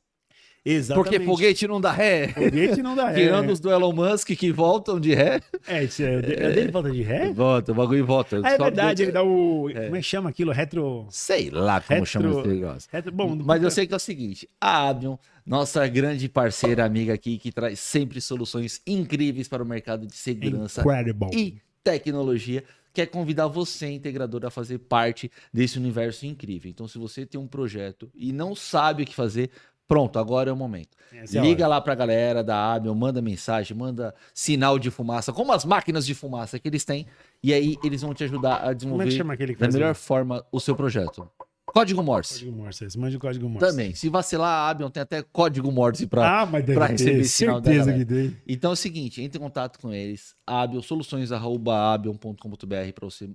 Exatamente. 0.70 1.10
Porque 1.12 1.26
foguete 1.26 1.68
não 1.68 1.80
dá 1.80 1.92
ré. 1.92 2.28
Foguete 2.28 2.82
não 2.84 2.96
dá 2.96 3.08
ré. 3.10 3.16
Tirando 3.24 3.52
os 3.52 3.60
do 3.60 3.72
Elon 3.72 3.94
Musk 3.94 4.30
que 4.32 4.52
voltam 4.52 5.00
de 5.00 5.14
ré. 5.14 5.42
É, 5.68 5.84
isso 5.84 6.04
é, 6.04 6.16
é 6.16 6.18
o 6.18 6.22
dele 6.22 6.72
falta 6.72 6.92
de 6.92 7.02
ré? 7.02 7.32
Volta, 7.38 7.72
o 7.72 7.76
bagulho 7.76 8.06
volta. 8.06 8.42
Ah, 8.44 8.52
é 8.52 8.58
verdade, 8.58 9.04
ele 9.04 9.12
dá 9.12 9.24
o... 9.24 9.70
Como 9.72 9.96
é 9.96 10.00
que 10.00 10.04
chama 10.04 10.30
aquilo? 10.30 10.52
Retro... 10.52 11.08
Sei 11.10 11.50
lá 11.50 11.80
como 11.80 12.00
Retro- 12.00 12.06
chama 12.06 12.40
esse 12.40 12.48
negócio. 12.48 12.90
retro... 12.92 13.12
Bom, 13.12 13.36
Mas 13.36 13.64
eu 13.64 13.72
sei 13.72 13.88
que 13.88 13.94
é 13.94 13.98
o 13.98 14.00
seguinte, 14.00 14.50
a 14.60 14.90
Abion, 14.90 15.16
nossa 15.46 15.88
grande 15.88 16.28
parceira 16.28 16.84
amiga 16.84 17.14
aqui, 17.14 17.38
que 17.38 17.52
traz 17.52 17.80
sempre 17.80 18.20
soluções 18.20 18.82
incríveis 18.86 19.48
para 19.48 19.64
o 19.64 19.66
mercado 19.66 20.06
de 20.06 20.16
segurança 20.16 20.82
Incredible. 20.82 21.30
e 21.34 21.62
tecnologia, 21.84 22.64
quer 22.94 23.06
convidar 23.06 23.48
você, 23.48 23.88
integrador, 23.92 24.46
a 24.46 24.50
fazer 24.50 24.80
parte 24.80 25.32
desse 25.54 25.78
universo 25.78 26.26
incrível. 26.26 26.70
Então, 26.70 26.88
se 26.88 26.98
você 26.98 27.26
tem 27.26 27.40
um 27.40 27.48
projeto 27.48 28.12
e 28.16 28.34
não 28.34 28.56
sabe 28.56 29.04
o 29.04 29.06
que 29.06 29.14
fazer, 29.16 29.52
pronto, 29.88 30.20
agora 30.20 30.50
é 30.50 30.54
o 30.54 30.56
momento. 30.56 30.90
Essa 31.14 31.40
é 31.40 31.42
Liga 31.42 31.64
hora. 31.64 31.76
lá 31.76 31.82
pra 31.82 31.96
galera 31.96 32.44
da 32.44 32.74
Abion, 32.74 32.94
manda 32.94 33.22
mensagem, 33.22 33.76
manda 33.76 34.14
sinal 34.34 34.78
de 34.78 34.92
fumaça, 34.92 35.32
como 35.32 35.54
as 35.54 35.64
máquinas 35.66 36.06
de 36.06 36.14
fumaça 36.14 36.60
que 36.60 36.68
eles 36.68 36.84
têm, 36.84 37.08
e 37.42 37.54
aí 37.54 37.78
eles 37.84 38.02
vão 38.02 38.14
te 38.14 38.26
ajudar 38.26 38.64
a 38.64 38.72
é 38.72 38.74
desenvolver 38.74 39.38
que 39.38 39.56
da 39.56 39.70
melhor 39.70 39.96
forma 39.96 40.46
o 40.52 40.60
seu 40.60 40.76
projeto. 40.76 41.30
Código 41.66 42.02
Morse. 42.02 42.46
Código 42.46 42.58
Morse? 42.58 42.86
Esse 42.86 42.98
manja 42.98 43.18
o 43.18 43.20
código 43.20 43.48
Morse. 43.50 43.68
Também. 43.68 43.94
Se 43.94 44.08
vacilar, 44.10 44.50
a 44.50 44.70
Abion 44.70 44.90
tem 44.90 45.04
até 45.04 45.22
código 45.22 45.72
Morse 45.72 46.08
pra. 46.08 46.42
Ah, 46.42 46.48
pra 46.48 46.64
ter, 46.64 46.80
receber 46.80 47.20
esse 47.20 47.30
sinal 47.30 47.62
certeza 47.62 47.94
que 47.94 48.06
tem. 48.06 48.36
Então 48.48 48.72
é 48.72 48.74
o 48.74 48.76
seguinte, 48.76 49.22
entre 49.22 49.38
em 49.38 49.42
contato 49.42 49.78
com 49.78 49.94
eles, 49.94 50.34
abion, 50.46 50.82
soluções@abion.com.br 50.82 52.94
para 52.96 53.06
você 53.06 53.30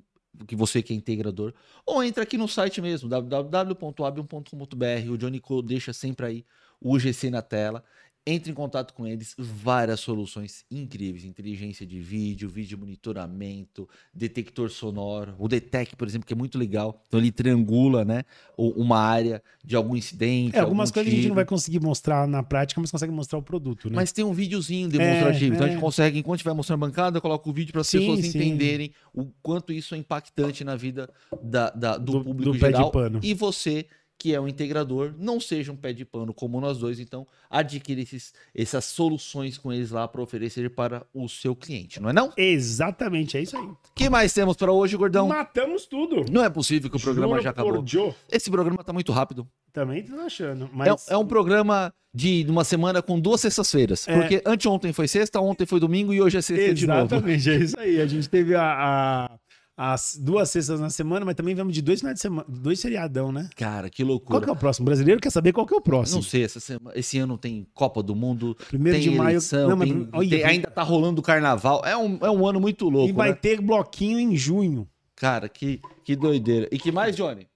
que 0.46 0.56
você 0.56 0.82
que 0.82 0.92
é 0.92 0.96
integrador, 0.96 1.52
ou 1.84 2.02
entra 2.02 2.22
aqui 2.22 2.36
no 2.36 2.48
site 2.48 2.80
mesmo, 2.80 3.08
www.abion.com.br. 3.08 5.10
O 5.10 5.18
Johnny 5.18 5.40
Co 5.40 5.62
deixa 5.62 5.92
sempre 5.92 6.26
aí 6.26 6.44
o 6.80 6.94
UGC 6.94 7.30
na 7.30 7.42
tela. 7.42 7.84
Entre 8.24 8.52
em 8.52 8.54
contato 8.54 8.94
com 8.94 9.04
eles, 9.04 9.34
várias 9.36 9.98
soluções 9.98 10.64
incríveis, 10.70 11.24
inteligência 11.24 11.84
de 11.84 11.98
vídeo, 11.98 12.48
vídeo 12.48 12.78
monitoramento, 12.78 13.88
detector 14.14 14.70
sonoro, 14.70 15.34
o 15.40 15.48
Detec, 15.48 15.96
por 15.96 16.06
exemplo, 16.06 16.24
que 16.24 16.32
é 16.32 16.36
muito 16.36 16.56
legal. 16.56 17.02
Então 17.08 17.18
ele 17.18 17.32
triangula, 17.32 18.04
né, 18.04 18.22
uma 18.56 18.98
área 19.00 19.42
de 19.64 19.74
algum 19.74 19.96
incidente, 19.96 20.56
É, 20.56 20.60
algumas 20.60 20.90
algum 20.90 20.94
coisas 20.94 21.08
a 21.08 21.10
gente 21.10 21.20
tiro. 21.22 21.28
não 21.30 21.34
vai 21.34 21.44
conseguir 21.44 21.80
mostrar 21.80 22.28
na 22.28 22.44
prática, 22.44 22.80
mas 22.80 22.92
consegue 22.92 23.12
mostrar 23.12 23.38
o 23.38 23.42
produto, 23.42 23.90
né? 23.90 23.96
Mas 23.96 24.12
tem 24.12 24.24
um 24.24 24.32
videozinho 24.32 24.88
demonstrativo. 24.88 25.54
É, 25.54 25.56
então 25.56 25.66
a 25.66 25.68
é. 25.68 25.72
gente 25.72 25.80
consegue, 25.80 26.18
enquanto 26.20 26.38
estiver 26.38 26.54
mostrando 26.54 26.84
a 26.84 26.86
bancada, 26.86 27.20
coloca 27.20 27.50
o 27.50 27.52
vídeo 27.52 27.72
para 27.72 27.80
as 27.80 27.90
pessoas 27.90 28.20
sim. 28.20 28.28
entenderem 28.28 28.92
o 29.12 29.24
quanto 29.42 29.72
isso 29.72 29.96
é 29.96 29.98
impactante 29.98 30.62
na 30.62 30.76
vida 30.76 31.10
da- 31.42 31.70
da- 31.70 31.98
do, 31.98 32.12
Do- 32.12 32.24
público 32.24 32.52
do 32.52 32.58
pé 32.58 32.68
de 32.68 32.76
geral. 32.76 32.92
pano. 32.92 33.18
E 33.20 33.34
você, 33.34 33.86
que 34.22 34.32
é 34.32 34.40
um 34.40 34.46
integrador, 34.46 35.12
não 35.18 35.40
seja 35.40 35.72
um 35.72 35.76
pé 35.76 35.92
de 35.92 36.04
pano 36.04 36.32
como 36.32 36.60
nós 36.60 36.78
dois. 36.78 37.00
Então, 37.00 37.26
adquire 37.50 38.02
esses, 38.02 38.32
essas 38.54 38.84
soluções 38.84 39.58
com 39.58 39.72
eles 39.72 39.90
lá 39.90 40.06
para 40.06 40.22
oferecer 40.22 40.70
para 40.70 41.04
o 41.12 41.28
seu 41.28 41.56
cliente, 41.56 42.00
não 42.00 42.08
é 42.08 42.12
não? 42.12 42.32
Exatamente, 42.36 43.36
é 43.36 43.42
isso 43.42 43.56
aí. 43.56 43.68
que 43.96 44.08
mais 44.08 44.32
temos 44.32 44.56
para 44.56 44.70
hoje, 44.70 44.96
gordão? 44.96 45.26
Matamos 45.26 45.86
tudo. 45.86 46.24
Não 46.30 46.44
é 46.44 46.48
possível 46.48 46.88
que 46.88 46.96
o 46.96 47.00
programa 47.00 47.32
Juro 47.32 47.42
já 47.42 47.50
acabou. 47.50 47.82
Joe. 47.84 48.14
Esse 48.30 48.48
programa 48.48 48.84
tá 48.84 48.92
muito 48.92 49.10
rápido. 49.10 49.44
Também 49.72 50.04
tô 50.04 50.14
achando. 50.20 50.66
É- 50.66 50.68
Mas 50.72 51.08
É, 51.08 51.16
um 51.16 51.26
programa 51.26 51.92
de 52.14 52.46
uma 52.48 52.62
semana 52.62 53.00
com 53.02 53.18
duas 53.18 53.40
sextas-feiras. 53.40 54.06
É. 54.06 54.14
Porque 54.20 54.42
anteontem 54.46 54.92
foi 54.92 55.08
sexta, 55.08 55.40
ontem 55.40 55.66
foi 55.66 55.80
domingo 55.80 56.12
e 56.14 56.20
hoje 56.20 56.36
é 56.36 56.42
sexta 56.42 56.74
de 56.74 56.86
novo. 56.86 57.06
Exatamente, 57.06 57.50
é 57.50 57.56
isso 57.56 57.80
aí. 57.80 58.00
A 58.00 58.06
gente 58.06 58.28
teve 58.28 58.54
a, 58.54 58.62
a- 58.62 59.38
as 59.76 60.16
duas 60.20 60.50
sextas 60.50 60.78
na 60.80 60.90
semana, 60.90 61.24
mas 61.24 61.34
também 61.34 61.54
vamos 61.54 61.72
de 61.74 61.80
dois 61.80 62.00
finais 62.00 62.16
de 62.16 62.20
semana, 62.20 62.44
dois 62.48 62.78
seriadão, 62.78 63.32
né? 63.32 63.48
Cara, 63.56 63.88
que 63.88 64.02
Qual 64.02 64.08
loucura. 64.10 64.40
que 64.44 64.48
é 64.50 64.52
o 64.52 64.56
próximo? 64.56 64.84
O 64.84 64.86
brasileiro 64.86 65.20
quer 65.20 65.30
saber 65.30 65.52
qual 65.52 65.66
que 65.66 65.74
é 65.74 65.76
o 65.76 65.80
próximo. 65.80 66.16
Não 66.18 66.22
sei, 66.22 66.44
essa 66.44 66.60
sema- 66.60 66.92
esse 66.94 67.18
ano 67.18 67.38
tem 67.38 67.66
Copa 67.74 68.02
do 68.02 68.14
Mundo, 68.14 68.54
Primeiro 68.68 68.98
tem 68.98 69.10
de 69.10 69.16
maio. 69.16 69.30
eleição, 69.30 69.70
Não, 69.70 69.76
mas- 69.76 69.88
tem- 69.88 70.08
olha, 70.12 70.28
tem- 70.30 70.44
ainda 70.44 70.70
tá 70.70 70.82
rolando 70.82 71.20
o 71.20 71.24
carnaval. 71.24 71.82
É 71.84 71.96
um, 71.96 72.18
é 72.20 72.30
um 72.30 72.46
ano 72.46 72.60
muito 72.60 72.88
louco, 72.88 73.08
E 73.08 73.12
vai 73.12 73.30
né? 73.30 73.34
ter 73.34 73.60
bloquinho 73.60 74.18
em 74.18 74.36
junho. 74.36 74.86
Cara, 75.16 75.48
que, 75.48 75.80
que 76.04 76.14
doideira. 76.16 76.68
E 76.70 76.78
que 76.78 76.92
mais, 76.92 77.16
Johnny? 77.16 77.48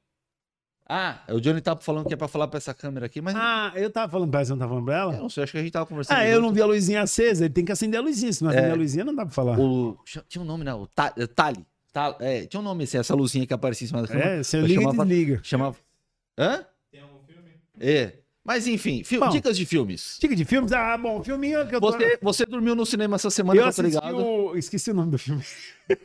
Ah, 0.89 1.19
o 1.31 1.41
Johnny 1.41 1.61
tá 1.61 1.75
falando 1.77 2.07
que 2.07 2.15
é 2.15 2.17
pra 2.17 2.29
falar 2.29 2.47
pra 2.47 2.59
essa 2.59 2.73
câmera 2.73 3.07
aqui, 3.07 3.21
mas 3.21 3.35
Ah, 3.37 3.73
eu 3.75 3.91
tava 3.91 4.09
falando 4.11 4.31
pra 4.31 4.39
ela, 4.39 4.45
você 4.47 4.53
não 4.53 4.59
tava 4.59 4.69
falando 4.71 4.85
pra 4.85 4.95
eu 4.95 5.01
ela? 5.01 5.17
não 5.19 5.29
sei, 5.29 5.43
acho 5.43 5.51
que 5.53 5.59
a 5.59 5.63
gente 5.63 5.73
tava 5.73 5.85
conversando. 5.85 6.17
Ah, 6.17 6.25
eu 6.29 6.41
não 6.41 6.53
vi 6.53 6.63
a 6.63 6.67
luzinha 6.67 7.03
acesa, 7.03 7.45
ele 7.45 7.53
tem 7.53 7.65
que 7.65 7.73
acender 7.73 7.99
a 7.99 8.03
luzinha. 8.03 8.33
Se 8.33 8.43
não 8.45 8.51
acender 8.51 8.71
a 8.71 8.75
luzinha, 8.77 9.05
não 9.05 9.13
dá 9.15 9.25
pra 9.27 9.35
falar. 9.35 9.59
É. 9.59 9.61
O, 9.61 9.97
tinha 10.29 10.41
um 10.41 10.45
nome, 10.47 10.63
não, 10.63 10.83
o 10.83 10.87
Ta- 10.87 11.13
é, 11.17 11.27
Tali. 11.27 11.67
Ta- 11.97 12.15
é, 12.21 12.45
tinha 12.45 12.61
um 12.61 12.63
nome 12.63 12.85
assim, 12.85 12.99
essa 12.99 13.15
luzinha 13.15 13.47
que 13.47 13.55
aparecia 13.55 13.87
em 13.87 13.89
cima 13.89 14.03
da 14.03 14.09
câmera. 14.09 14.29
É, 14.33 14.43
você 14.43 14.59
eu 14.59 14.67
liga 14.67 14.83
chamava- 14.83 15.03
e 15.03 15.09
desliga. 15.09 15.41
Chamava. 15.43 15.77
Hã? 16.39 16.63
Tem 16.93 17.01
algum 17.01 17.25
filme? 17.27 17.49
É. 17.81 18.13
Mas 18.45 18.67
enfim, 18.67 19.03
fi- 19.03 19.19
Bom. 19.19 19.31
dicas 19.31 19.57
de 19.57 19.65
filmes. 19.65 20.19
Dica 20.21 20.37
de 20.37 20.45
filmes? 20.45 20.73
Ah, 20.73 20.99
bom, 20.99 21.25
filminho 21.25 21.67
que 21.67 21.75
eu 21.75 21.81
tô... 21.81 21.91
Você, 21.91 22.19
você 22.21 22.45
dormiu 22.45 22.75
no 22.75 22.85
cinema 22.85 23.17
essa 23.17 23.31
semana, 23.31 23.59
eu 23.59 23.65
eu 23.67 23.73
tô 23.73 23.81
assisti 23.81 23.95
ligado? 23.95 24.19
o... 24.27 24.59
Esqueci 24.59 24.91
o 24.91 24.95
nome 24.95 25.11
do 25.13 25.19
filme. 25.19 25.43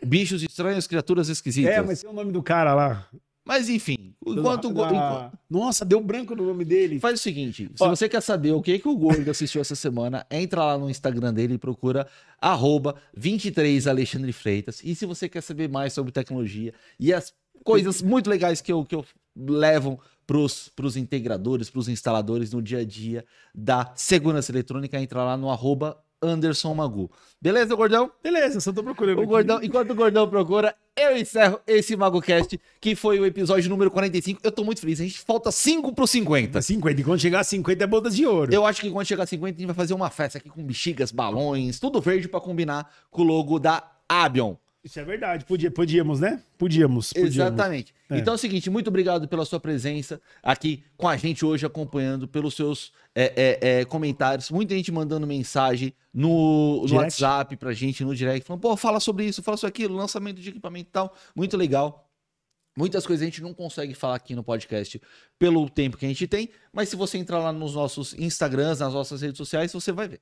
Bichos 0.05 0.41
estranhos, 0.41 0.87
criaturas 0.87 1.27
esquisitas. 1.27 1.73
É, 1.73 1.81
mas 1.81 1.99
tem 2.01 2.09
o 2.09 2.13
nome 2.13 2.31
do 2.31 2.41
cara 2.41 2.73
lá. 2.73 3.05
Mas 3.45 3.69
enfim, 3.69 4.13
enquanto, 4.25 4.65
o 4.65 4.73
Da- 4.73 4.73
Go- 4.73 4.81
da- 4.81 4.95
enquanto- 4.95 5.37
Nossa, 5.49 5.83
deu 5.83 5.99
branco 5.99 6.35
no 6.35 6.45
nome 6.45 6.63
dele. 6.63 6.99
Faz 6.99 7.19
o 7.19 7.23
seguinte, 7.23 7.69
se 7.75 7.83
Ó. 7.83 7.89
você 7.89 8.07
quer 8.07 8.21
saber 8.21 8.51
o 8.51 8.61
que, 8.61 8.77
que 8.77 8.87
o 8.87 8.95
Gordo 8.95 9.29
assistiu 9.31 9.59
essa 9.61 9.75
semana, 9.75 10.25
entra 10.29 10.63
lá 10.63 10.77
no 10.77 10.89
Instagram 10.89 11.33
dele 11.33 11.55
e 11.55 11.57
procura 11.57 12.07
arroba 12.39 12.95
23 13.17 13.87
Alexandre 13.87 14.31
Freitas. 14.31 14.79
E 14.83 14.93
se 14.95 15.05
você 15.05 15.27
quer 15.27 15.41
saber 15.41 15.67
mais 15.67 15.91
sobre 15.93 16.11
tecnologia 16.11 16.73
e 16.99 17.11
as 17.11 17.33
coisas 17.63 18.01
muito 18.01 18.29
legais 18.29 18.61
que 18.61 18.71
eu, 18.71 18.85
que 18.85 18.95
eu 18.95 19.03
levam 19.35 19.99
pros, 20.27 20.69
pros 20.69 20.95
integradores, 20.95 21.69
pros 21.69 21.89
instaladores 21.89 22.53
no 22.53 22.61
dia 22.61 22.79
a 22.79 22.85
dia 22.85 23.25
da 23.53 23.91
segurança 23.95 24.51
eletrônica, 24.51 24.99
entra 25.01 25.23
lá 25.23 25.35
no 25.35 25.49
arroba 25.49 25.97
Anderson 26.21 26.73
Magu. 26.73 27.09
Beleza, 27.41 27.75
Gordão? 27.75 28.11
Beleza, 28.21 28.59
só 28.59 28.71
tô 28.71 28.83
procurando 28.83 29.17
O 29.17 29.21
aqui. 29.21 29.29
gordão, 29.29 29.59
enquanto 29.63 29.91
o 29.91 29.95
Gordão 29.95 30.29
procura, 30.29 30.75
eu 30.95 31.17
encerro 31.17 31.59
esse 31.65 31.95
MagoCast, 31.95 32.59
que 32.79 32.95
foi 32.95 33.19
o 33.19 33.25
episódio 33.25 33.69
número 33.69 33.89
45. 33.89 34.39
Eu 34.43 34.51
tô 34.51 34.63
muito 34.63 34.81
feliz. 34.81 34.99
A 34.99 35.03
gente 35.03 35.19
falta 35.19 35.51
5 35.51 35.93
pro 35.93 36.05
50. 36.05 36.61
50. 36.61 37.01
E 37.01 37.03
quando 37.03 37.19
chegar 37.19 37.39
a 37.39 37.43
50 37.43 37.83
é 37.83 37.87
bodas 37.87 38.15
de 38.15 38.25
ouro. 38.27 38.53
Eu 38.53 38.65
acho 38.65 38.81
que 38.81 38.91
quando 38.91 39.07
chegar 39.07 39.23
a 39.23 39.27
50, 39.27 39.55
a 39.55 39.59
gente 39.59 39.67
vai 39.67 39.75
fazer 39.75 39.93
uma 39.95 40.09
festa 40.09 40.37
aqui 40.37 40.49
com 40.49 40.63
bexigas, 40.63 41.11
balões, 41.11 41.79
tudo 41.79 41.99
verde 41.99 42.27
pra 42.27 42.39
combinar 42.39 42.91
com 43.09 43.23
o 43.23 43.25
logo 43.25 43.57
da 43.57 43.83
Abion. 44.07 44.55
Isso 44.83 44.99
é 44.99 45.03
verdade. 45.03 45.45
Podia, 45.45 45.69
podíamos, 45.69 46.19
né? 46.19 46.41
Podíamos. 46.57 47.13
podíamos. 47.13 47.35
Exatamente. 47.35 47.93
É. 48.09 48.17
Então 48.17 48.33
é 48.33 48.35
o 48.35 48.37
seguinte, 48.37 48.69
muito 48.69 48.87
obrigado 48.87 49.27
pela 49.27 49.45
sua 49.45 49.59
presença 49.59 50.19
aqui 50.41 50.83
com 50.97 51.07
a 51.07 51.15
gente 51.15 51.45
hoje, 51.45 51.65
acompanhando, 51.65 52.27
pelos 52.27 52.55
seus 52.55 52.91
é, 53.13 53.59
é, 53.61 53.81
é, 53.81 53.85
comentários. 53.85 54.49
Muita 54.49 54.73
gente 54.73 54.91
mandando 54.91 55.27
mensagem 55.27 55.93
no, 56.11 56.85
no? 56.87 56.95
WhatsApp 56.95 57.55
pra 57.57 57.73
gente, 57.73 58.03
no 58.03 58.15
direct, 58.15 58.47
falando, 58.47 58.61
pô, 58.61 58.75
fala 58.75 58.99
sobre 58.99 59.25
isso, 59.25 59.43
fala 59.43 59.55
sobre 59.55 59.69
aquilo, 59.69 59.95
lançamento 59.95 60.41
de 60.41 60.49
equipamento 60.49 60.89
e 60.89 60.91
tal. 60.91 61.15
Muito 61.35 61.55
legal. 61.55 62.07
Muitas 62.75 63.05
coisas 63.05 63.21
a 63.21 63.25
gente 63.25 63.41
não 63.41 63.53
consegue 63.53 63.93
falar 63.93 64.15
aqui 64.15 64.33
no 64.33 64.43
podcast 64.43 64.99
pelo 65.37 65.69
tempo 65.69 65.97
que 65.97 66.05
a 66.05 66.07
gente 66.07 66.25
tem, 66.25 66.49
mas 66.73 66.89
se 66.89 66.95
você 66.95 67.17
entrar 67.17 67.37
lá 67.37 67.51
nos 67.51 67.75
nossos 67.75 68.13
Instagrams, 68.17 68.79
nas 68.79 68.93
nossas 68.93 69.21
redes 69.21 69.37
sociais, 69.37 69.71
você 69.71 69.91
vai 69.91 70.07
ver. 70.07 70.21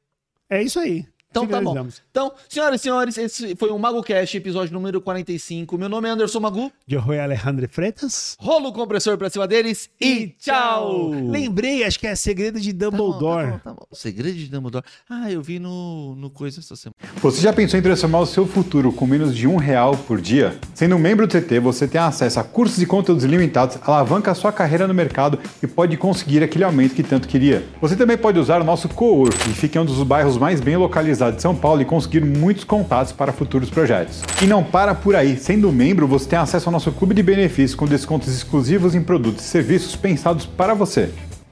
É 0.49 0.61
isso 0.61 0.79
aí. 0.79 1.07
Então 1.31 1.45
tá 1.45 1.61
bom. 1.61 1.87
Então, 2.09 2.31
senhoras 2.49 2.81
e 2.81 2.83
senhores, 2.83 3.17
esse 3.19 3.55
foi 3.55 3.69
o 3.69 3.77
MagoCast, 3.77 4.35
episódio 4.35 4.73
número 4.73 4.99
45. 4.99 5.77
Meu 5.77 5.87
nome 5.87 6.09
é 6.09 6.11
Anderson 6.11 6.39
Magu. 6.39 6.71
Eu 6.89 7.03
sou 7.03 7.11
Alejandro 7.13 7.69
Freitas. 7.69 8.35
Rola 8.39 8.69
o 8.69 8.73
compressor 8.73 9.15
pra 9.15 9.29
cima 9.29 9.47
deles 9.47 9.91
e 10.01 10.33
tchau! 10.39 11.11
Lembrei, 11.11 11.83
acho 11.83 11.99
que 11.99 12.07
é 12.07 12.15
segredo 12.15 12.59
de 12.59 12.73
Tá 12.73 12.89
bom, 12.89 13.11
Dumbledore. 13.11 13.45
Tá 13.45 13.51
bom, 13.51 13.59
tá 13.59 13.73
bom. 13.73 13.85
Segredo 13.93 14.35
de 14.35 14.47
Dumbledore. 14.47 14.83
Ah, 15.07 15.31
eu 15.31 15.39
vi 15.39 15.59
no, 15.59 16.15
no 16.15 16.31
coisa 16.31 16.61
essa 16.61 16.75
semana. 16.75 16.95
Você 17.21 17.41
já 17.41 17.53
pensou 17.53 17.79
em 17.79 17.83
transformar 17.83 18.21
o 18.21 18.25
seu 18.25 18.47
futuro 18.47 18.91
com 18.91 19.05
menos 19.05 19.35
de 19.35 19.45
um 19.45 19.57
real 19.57 19.95
por 19.95 20.19
dia? 20.19 20.57
Sendo 20.73 20.95
um 20.95 20.99
membro 20.99 21.27
do 21.27 21.39
TT, 21.39 21.59
você 21.59 21.87
tem 21.87 22.01
acesso 22.01 22.39
a 22.39 22.43
cursos 22.43 22.81
e 22.81 22.87
conteúdos 22.87 23.23
ilimitados, 23.23 23.77
alavanca 23.83 24.31
a 24.31 24.35
sua 24.35 24.51
carreira 24.51 24.87
no 24.87 24.95
mercado 24.95 25.37
e 25.61 25.67
pode 25.67 25.95
conseguir 25.95 26.41
aquele 26.41 26.63
aumento 26.63 26.95
que 26.95 27.03
tanto 27.03 27.27
queria. 27.27 27.67
Você 27.79 27.95
também 27.95 28.17
pode 28.17 28.39
usar 28.39 28.59
o 28.59 28.63
nosso 28.63 28.89
co-work, 28.89 29.37
que 29.37 29.51
fica 29.51 29.77
em 29.77 29.81
um 29.83 29.85
dos 29.85 30.01
bairros 30.01 30.35
mais 30.35 30.59
bem 30.59 30.75
localizados 30.75 31.18
de 31.19 31.41
São 31.41 31.55
Paulo 31.55 31.82
e 31.82 31.86
conseguir 31.86 32.23
muitos 32.23 32.63
contatos 32.63 33.12
para 33.12 33.34
futuros 33.34 33.69
projetos. 33.69 34.23
E 34.41 34.45
não 34.45 34.63
para 34.63 34.95
por 34.95 35.15
aí, 35.15 35.38
sendo 35.38 35.71
membro, 35.71 36.08
você 36.08 36.29
tem 36.29 36.39
acesso 36.39 36.69
ao 36.69 36.73
nosso 36.73 36.91
clube 36.91 37.13
de 37.13 37.21
benefícios 37.21 37.75
com 37.75 37.86
descontos 37.86 38.34
exclusivos 38.34 38.95
em 38.95 39.01
produtos 39.01 39.45
e 39.45 39.47
serviços 39.47 39.95
pensados 39.95 40.45
para 40.45 40.73
você. 40.73 41.10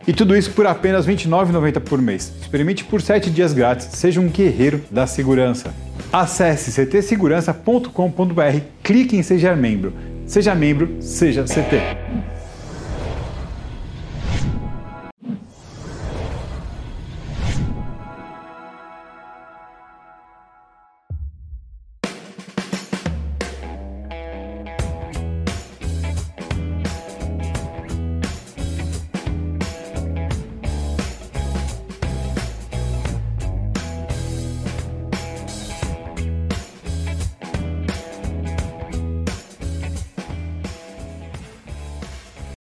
E 0.08 0.13
tudo 0.13 0.38
isso 0.38 0.51
por 0.51 0.65
apenas 0.65 1.06
R$ 1.06 1.13
29,90 1.15 1.82
por 1.82 2.01
mês. 2.01 2.32
Experimente 2.41 2.86
por 2.86 3.01
7 3.01 3.30
dias 3.30 3.51
grátis. 3.51 3.89
Seja 3.91 4.21
um 4.21 4.30
guerreiro 4.30 4.82
da 4.89 5.06
segurança. 5.06 5.73
Acesse 6.13 6.71
ctsegurança.com.br, 6.71 8.60
clique 8.82 9.17
em 9.17 9.23
Seja 9.23 9.53
Membro. 9.53 9.93
Seja 10.25 10.53
membro, 10.53 10.97
seja 10.99 11.43
CT. 11.43 12.37